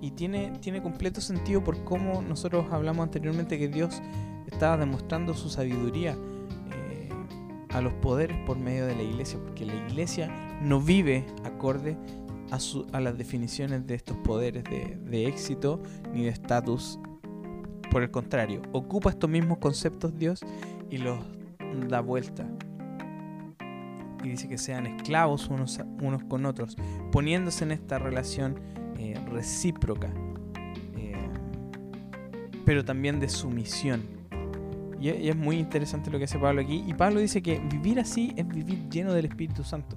y 0.00 0.10
tiene, 0.10 0.50
tiene 0.60 0.82
completo 0.82 1.20
sentido 1.20 1.62
por 1.62 1.84
cómo 1.84 2.22
nosotros 2.22 2.66
hablamos 2.72 3.04
anteriormente 3.04 3.56
que 3.56 3.68
Dios 3.68 4.02
estaba 4.50 4.76
demostrando 4.76 5.34
su 5.34 5.48
sabiduría 5.48 6.16
a 7.78 7.80
los 7.80 7.94
poderes 7.94 8.36
por 8.44 8.58
medio 8.58 8.86
de 8.86 8.94
la 8.94 9.02
iglesia, 9.02 9.38
porque 9.42 9.64
la 9.64 9.74
iglesia 9.74 10.28
no 10.62 10.80
vive 10.80 11.24
acorde 11.44 11.96
a, 12.50 12.58
a 12.96 13.00
las 13.00 13.16
definiciones 13.16 13.86
de 13.86 13.94
estos 13.94 14.16
poderes 14.18 14.64
de, 14.64 14.98
de 15.04 15.26
éxito 15.26 15.82
ni 16.12 16.24
de 16.24 16.30
estatus. 16.30 16.98
Por 17.90 18.02
el 18.02 18.10
contrario, 18.10 18.60
ocupa 18.72 19.10
estos 19.10 19.30
mismos 19.30 19.58
conceptos 19.58 20.16
Dios 20.18 20.44
y 20.90 20.98
los 20.98 21.18
da 21.88 22.00
vuelta. 22.00 22.46
Y 24.24 24.30
dice 24.30 24.48
que 24.48 24.58
sean 24.58 24.86
esclavos 24.86 25.48
unos, 25.48 25.80
unos 26.02 26.24
con 26.24 26.44
otros, 26.44 26.76
poniéndose 27.12 27.64
en 27.64 27.70
esta 27.70 27.98
relación 27.98 28.58
eh, 28.98 29.14
recíproca, 29.30 30.12
eh, 30.96 31.28
pero 32.64 32.84
también 32.84 33.20
de 33.20 33.28
sumisión. 33.28 34.17
Y, 35.00 35.28
es 35.28 35.36
muy 35.36 35.56
interesante 35.56 36.10
lo 36.10 36.18
que 36.18 36.24
hace 36.24 36.38
Pablo 36.38 36.60
aquí. 36.60 36.84
Y 36.86 36.94
Pablo 36.94 37.20
dice 37.20 37.42
que 37.42 37.58
vivir 37.58 38.00
así 38.00 38.32
es 38.36 38.46
vivir 38.46 38.88
lleno 38.88 39.12
del 39.12 39.26
Espíritu 39.26 39.64
Santo. 39.64 39.96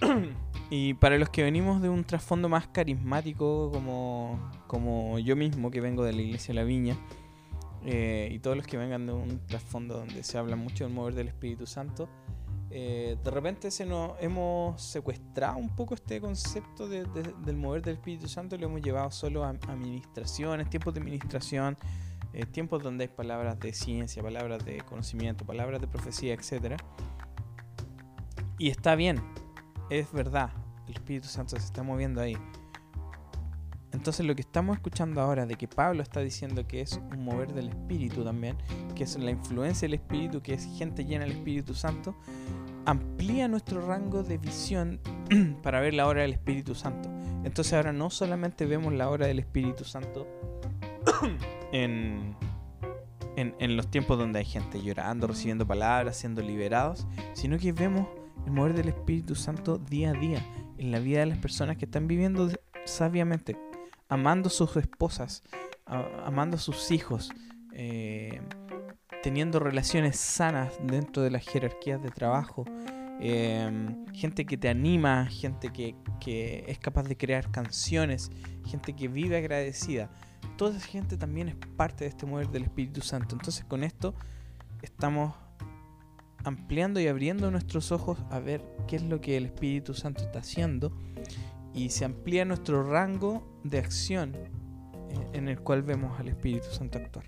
y 0.70 0.94
para 0.94 1.18
los 1.18 1.28
que 1.28 1.42
venimos 1.42 1.80
de 1.80 1.88
un 1.88 2.04
trasfondo 2.04 2.48
más 2.48 2.66
carismático, 2.68 3.70
como, 3.72 4.50
como 4.66 5.18
yo 5.18 5.36
mismo, 5.36 5.70
que 5.70 5.80
vengo 5.80 6.04
de 6.04 6.12
la 6.12 6.22
iglesia 6.22 6.52
de 6.52 6.60
la 6.60 6.64
Viña, 6.64 6.96
eh, 7.84 8.28
y 8.32 8.38
todos 8.40 8.56
los 8.56 8.66
que 8.66 8.76
vengan 8.76 9.06
de 9.06 9.12
un 9.12 9.40
trasfondo 9.46 9.98
donde 9.98 10.22
se 10.24 10.38
habla 10.38 10.56
mucho 10.56 10.84
del 10.84 10.92
mover 10.92 11.14
del 11.14 11.28
Espíritu 11.28 11.66
Santo, 11.66 12.08
eh, 12.70 13.16
de 13.22 13.30
repente 13.30 13.70
se 13.70 13.86
nos 13.86 14.12
hemos 14.20 14.82
secuestrado 14.82 15.56
un 15.56 15.74
poco 15.74 15.94
este 15.94 16.20
concepto 16.20 16.88
del 16.88 17.56
mover 17.56 17.80
del 17.80 17.94
Espíritu 17.94 18.28
Santo 18.28 18.58
lo 18.58 18.66
hemos 18.66 18.82
llevado 18.82 19.10
solo 19.12 19.44
a 19.44 19.50
administraciones, 19.50 20.68
tiempos 20.68 20.92
de 20.94 21.00
administración, 21.00 21.78
eh, 22.36 22.44
tiempos 22.44 22.82
donde 22.82 23.04
hay 23.04 23.08
palabras 23.08 23.58
de 23.58 23.72
ciencia, 23.72 24.22
palabras 24.22 24.62
de 24.62 24.82
conocimiento, 24.82 25.46
palabras 25.46 25.80
de 25.80 25.86
profecía, 25.86 26.34
etc. 26.34 26.76
Y 28.58 28.68
está 28.68 28.94
bien, 28.94 29.22
es 29.88 30.12
verdad, 30.12 30.50
el 30.86 30.92
Espíritu 30.92 31.28
Santo 31.28 31.56
se 31.56 31.64
está 31.64 31.82
moviendo 31.82 32.20
ahí. 32.20 32.36
Entonces 33.92 34.26
lo 34.26 34.34
que 34.34 34.42
estamos 34.42 34.76
escuchando 34.76 35.22
ahora 35.22 35.46
de 35.46 35.54
que 35.54 35.66
Pablo 35.66 36.02
está 36.02 36.20
diciendo 36.20 36.66
que 36.68 36.82
es 36.82 37.00
un 37.10 37.24
mover 37.24 37.54
del 37.54 37.70
Espíritu 37.70 38.22
también, 38.22 38.58
que 38.94 39.04
es 39.04 39.18
la 39.18 39.30
influencia 39.30 39.88
del 39.88 39.94
Espíritu, 39.94 40.42
que 40.42 40.52
es 40.52 40.68
gente 40.76 41.06
llena 41.06 41.24
del 41.24 41.36
Espíritu 41.38 41.72
Santo, 41.72 42.14
amplía 42.84 43.48
nuestro 43.48 43.80
rango 43.80 44.22
de 44.22 44.36
visión 44.36 45.00
para 45.62 45.80
ver 45.80 45.94
la 45.94 46.06
obra 46.06 46.20
del 46.20 46.32
Espíritu 46.32 46.74
Santo. 46.74 47.08
Entonces 47.44 47.72
ahora 47.72 47.94
no 47.94 48.10
solamente 48.10 48.66
vemos 48.66 48.92
la 48.92 49.08
obra 49.08 49.26
del 49.26 49.38
Espíritu 49.38 49.84
Santo 49.84 50.26
en, 51.84 52.36
en, 53.36 53.76
los 53.76 53.90
tiempos 53.90 54.18
donde 54.18 54.38
hay 54.40 54.44
gente 54.44 54.82
llorando, 54.82 55.26
recibiendo 55.26 55.66
palabras, 55.66 56.16
siendo 56.16 56.42
liberados, 56.42 57.06
sino 57.34 57.58
que 57.58 57.72
vemos 57.72 58.08
el 58.46 58.52
mover 58.52 58.74
del 58.74 58.88
Espíritu 58.88 59.34
Santo 59.34 59.78
día 59.78 60.10
a 60.10 60.14
día 60.14 60.40
en 60.78 60.90
la 60.90 60.98
vida 60.98 61.20
de 61.20 61.26
las 61.26 61.38
personas 61.38 61.76
que 61.76 61.84
están 61.84 62.06
viviendo 62.06 62.50
sabiamente, 62.84 63.56
amando 64.08 64.48
a 64.48 64.50
sus 64.50 64.76
esposas, 64.76 65.42
amando 65.86 66.56
a 66.56 66.60
sus 66.60 66.90
hijos, 66.90 67.30
eh, 67.72 68.40
teniendo 69.22 69.58
relaciones 69.58 70.16
sanas 70.18 70.72
dentro 70.82 71.22
de 71.22 71.30
las 71.30 71.46
jerarquías 71.46 72.02
de 72.02 72.10
trabajo, 72.10 72.64
em, 73.20 74.06
gente 74.12 74.44
que 74.44 74.56
te 74.56 74.68
anima, 74.68 75.26
gente 75.26 75.70
que, 75.72 75.94
es 76.66 76.78
capaz 76.78 77.04
de 77.04 77.16
crear 77.16 77.50
canciones, 77.50 78.30
gente 78.66 78.94
que 78.94 79.08
vive 79.08 79.36
agradecida. 79.36 80.10
Toda 80.56 80.76
esa 80.76 80.86
gente 80.86 81.16
también 81.16 81.48
es 81.48 81.56
parte 81.76 82.04
de 82.04 82.10
este 82.10 82.26
mover 82.26 82.48
del 82.48 82.64
Espíritu 82.64 83.00
Santo. 83.00 83.34
Entonces 83.34 83.64
con 83.64 83.84
esto 83.84 84.14
estamos 84.82 85.34
ampliando 86.44 87.00
y 87.00 87.08
abriendo 87.08 87.50
nuestros 87.50 87.90
ojos 87.92 88.18
a 88.30 88.38
ver 88.38 88.62
qué 88.86 88.96
es 88.96 89.02
lo 89.02 89.20
que 89.20 89.36
el 89.36 89.46
Espíritu 89.46 89.94
Santo 89.94 90.22
está 90.22 90.38
haciendo 90.38 90.92
y 91.74 91.90
se 91.90 92.04
amplía 92.04 92.44
nuestro 92.44 92.82
rango 92.82 93.60
de 93.64 93.78
acción 93.78 94.34
eh, 94.34 94.50
en 95.32 95.48
el 95.48 95.60
cual 95.60 95.82
vemos 95.82 96.18
al 96.20 96.28
Espíritu 96.28 96.68
Santo 96.70 96.98
actuar. 96.98 97.26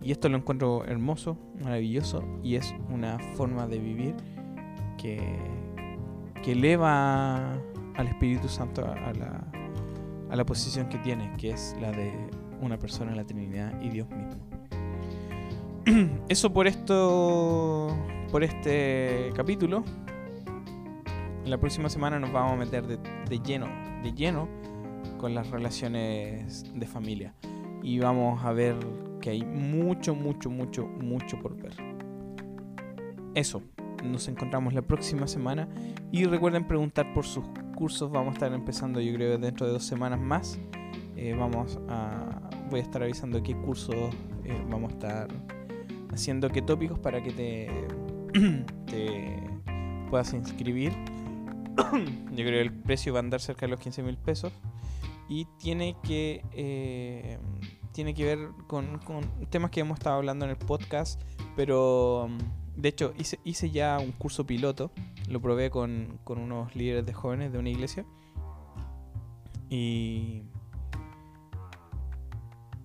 Y 0.00 0.12
esto 0.12 0.28
lo 0.28 0.36
encuentro 0.36 0.84
hermoso, 0.84 1.38
maravilloso 1.60 2.22
y 2.42 2.56
es 2.56 2.74
una 2.90 3.18
forma 3.36 3.66
de 3.66 3.78
vivir 3.78 4.14
que, 4.98 5.18
que 6.42 6.52
eleva 6.52 7.54
al 7.96 8.06
Espíritu 8.06 8.48
Santo 8.48 8.84
a 8.84 9.12
la, 9.14 9.65
a 10.30 10.36
la 10.36 10.44
posición 10.44 10.88
que 10.88 10.98
tiene, 10.98 11.34
que 11.36 11.50
es 11.50 11.76
la 11.80 11.92
de 11.92 12.12
una 12.60 12.78
persona 12.78 13.10
en 13.10 13.16
la 13.16 13.24
Trinidad 13.24 13.80
y 13.80 13.88
Dios 13.90 14.08
mismo. 14.10 14.40
Eso 16.28 16.52
por 16.52 16.66
esto, 16.66 17.96
por 18.30 18.42
este 18.42 19.30
capítulo. 19.34 19.84
La 21.44 21.58
próxima 21.58 21.88
semana 21.88 22.18
nos 22.18 22.32
vamos 22.32 22.54
a 22.54 22.56
meter 22.56 22.86
de, 22.86 22.98
de 23.28 23.38
lleno, 23.38 23.66
de 24.02 24.12
lleno 24.12 24.48
con 25.18 25.34
las 25.34 25.50
relaciones 25.50 26.64
de 26.74 26.86
familia 26.86 27.34
y 27.82 28.00
vamos 28.00 28.44
a 28.44 28.52
ver 28.52 28.76
que 29.20 29.30
hay 29.30 29.44
mucho, 29.44 30.14
mucho, 30.14 30.50
mucho, 30.50 30.86
mucho 30.86 31.38
por 31.40 31.56
ver. 31.56 31.74
Eso, 33.34 33.62
nos 34.02 34.28
encontramos 34.28 34.74
la 34.74 34.82
próxima 34.82 35.26
semana 35.26 35.68
y 36.10 36.24
recuerden 36.24 36.66
preguntar 36.66 37.12
por 37.14 37.24
sus 37.24 37.44
cursos. 37.76 38.10
Vamos 38.10 38.30
a 38.30 38.32
estar 38.32 38.52
empezando, 38.52 39.00
yo 39.00 39.14
creo, 39.14 39.38
dentro 39.38 39.66
de 39.66 39.72
dos 39.72 39.84
semanas 39.84 40.18
más. 40.18 40.58
Eh, 41.14 41.36
vamos 41.38 41.78
a, 41.88 42.40
voy 42.68 42.80
a 42.80 42.82
estar 42.82 43.02
avisando 43.02 43.42
qué 43.42 43.56
cursos 43.56 44.12
eh, 44.44 44.64
vamos 44.68 44.90
a 44.90 44.94
estar 44.94 45.28
haciendo, 46.12 46.48
qué 46.50 46.62
tópicos 46.62 46.98
para 46.98 47.22
que 47.22 47.32
te, 47.32 47.68
puedas 50.10 50.32
inscribir. 50.32 50.92
yo 51.76 52.44
creo 52.44 52.50
que 52.50 52.60
el 52.60 52.72
precio 52.72 53.12
va 53.12 53.18
a 53.18 53.22
andar 53.22 53.40
cerca 53.40 53.66
de 53.66 53.70
los 53.70 53.80
15 53.80 54.02
mil 54.02 54.16
pesos 54.16 54.52
y 55.28 55.46
tiene 55.58 55.96
que 56.02 56.42
eh, 56.52 57.38
tiene 57.92 58.14
que 58.14 58.24
ver 58.24 58.50
con, 58.66 59.00
temas 59.50 59.70
que 59.70 59.80
hemos 59.80 59.98
estado 59.98 60.16
hablando 60.16 60.44
en 60.44 60.52
el 60.52 60.58
podcast, 60.58 61.20
pero 61.56 62.28
de 62.76 62.88
hecho 62.88 63.14
hice, 63.18 63.40
hice 63.44 63.70
ya 63.70 63.98
un 63.98 64.12
curso 64.12 64.46
piloto, 64.46 64.90
lo 65.28 65.40
probé 65.40 65.70
con, 65.70 66.18
con 66.24 66.38
unos 66.38 66.74
líderes 66.76 67.06
de 67.06 67.12
jóvenes 67.12 67.52
de 67.52 67.58
una 67.58 67.70
iglesia. 67.70 68.04
Y, 69.68 70.42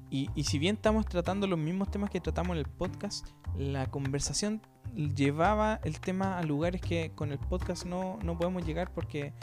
y, 0.10 0.30
y 0.34 0.44
si 0.46 0.58
bien 0.58 0.76
estamos 0.76 1.06
tratando 1.06 1.46
los 1.46 1.60
mismos 1.60 1.92
temas 1.92 2.10
que 2.10 2.20
tratamos 2.20 2.54
en 2.54 2.60
el 2.60 2.66
podcast, 2.66 3.28
la 3.58 3.88
conversación 3.88 4.62
llevaba 4.96 5.80
el 5.84 6.00
tema 6.00 6.38
a 6.38 6.44
lugares 6.44 6.82
que 6.82 7.12
con 7.16 7.32
el 7.32 7.40
podcast 7.40 7.86
no, 7.86 8.18
no 8.24 8.38
podemos 8.38 8.66
llegar 8.66 8.92
porque 8.94 9.34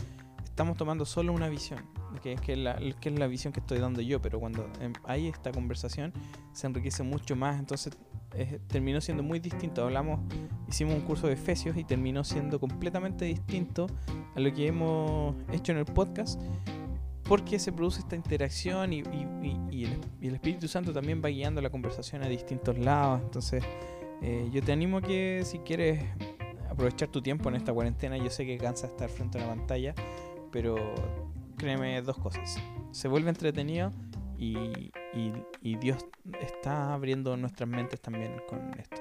estamos 0.58 0.76
tomando 0.76 1.06
solo 1.06 1.32
una 1.32 1.48
visión 1.48 1.78
que 2.20 2.32
es, 2.32 2.40
que, 2.40 2.56
la, 2.56 2.80
que 3.00 3.10
es 3.10 3.16
la 3.16 3.28
visión 3.28 3.52
que 3.52 3.60
estoy 3.60 3.78
dando 3.78 4.00
yo, 4.00 4.20
pero 4.20 4.40
cuando 4.40 4.68
em, 4.80 4.92
hay 5.04 5.28
esta 5.28 5.52
conversación 5.52 6.12
se 6.52 6.66
enriquece 6.66 7.04
mucho 7.04 7.36
más, 7.36 7.60
entonces 7.60 7.96
terminó 8.66 9.00
siendo 9.00 9.22
muy 9.22 9.38
distinto. 9.38 9.84
Hablamos, 9.84 10.18
hicimos 10.68 10.94
un 10.94 11.02
curso 11.02 11.28
de 11.28 11.34
Efesios 11.34 11.76
y 11.76 11.84
terminó 11.84 12.24
siendo 12.24 12.58
completamente 12.58 13.24
distinto 13.24 13.86
a 14.34 14.40
lo 14.40 14.52
que 14.52 14.66
hemos 14.66 15.36
hecho 15.52 15.70
en 15.70 15.78
el 15.78 15.84
podcast, 15.84 16.40
porque 17.22 17.60
se 17.60 17.70
produce 17.70 18.00
esta 18.00 18.16
interacción 18.16 18.92
y, 18.92 19.04
y, 19.70 19.84
el, 19.84 20.34
Espíritu 20.34 20.66
Santo 20.66 20.92
también 20.92 21.22
va 21.24 21.28
guiando 21.28 21.62
la 21.62 21.70
conversación 21.70 22.24
a 22.24 22.28
distintos 22.28 22.76
lados. 22.78 23.20
Entonces, 23.22 23.62
eh, 24.22 24.48
yo 24.52 24.60
te 24.60 24.72
animo 24.72 25.00
que 25.02 25.42
si 25.44 25.60
quieres 25.60 26.02
aprovechar 26.68 27.08
tu 27.08 27.22
tiempo 27.22 27.48
en 27.48 27.56
esta 27.56 27.72
cuarentena, 27.72 28.16
yo 28.16 28.30
sé 28.30 28.44
que 28.46 28.58
cansa 28.58 28.86
estar 28.88 29.08
frente 29.08 29.38
a 29.38 29.42
la 29.42 29.48
pantalla, 29.48 29.94
pero 30.50 30.76
créeme 31.56 32.00
dos 32.02 32.18
cosas. 32.18 32.56
Se 32.92 33.08
vuelve 33.08 33.28
entretenido 33.28 33.92
y, 34.38 34.90
Dios 35.62 36.06
está 36.40 36.94
abriendo 36.94 37.36
nuestras 37.36 37.68
mentes 37.68 38.00
también 38.00 38.40
con 38.48 38.72
esto. 38.78 38.96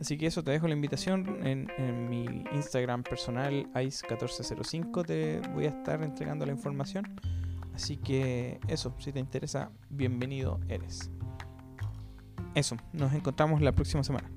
Así 0.00 0.18
que 0.18 0.26
eso, 0.26 0.42
te 0.42 0.50
dejo 0.50 0.66
la 0.66 0.74
invitación 0.74 1.46
en, 1.46 2.08
mi 2.08 2.24
Instagram 2.52 3.02
personal, 3.04 3.70
ice1405, 3.72 5.06
te 5.06 5.40
voy 5.50 5.66
a 5.66 5.68
estar 5.68 6.02
entregando 6.02 6.44
la 6.44 6.52
información. 6.52 7.04
Así 7.74 7.96
que 7.96 8.60
eso, 8.68 8.94
si 8.98 9.12
te 9.12 9.20
interesa, 9.20 9.70
bienvenido 9.90 10.60
eres. 10.68 11.10
Eso, 12.54 12.76
nos 12.92 13.12
encontramos 13.12 13.62
la 13.62 13.72
próxima 13.72 14.04
semana. 14.04 14.30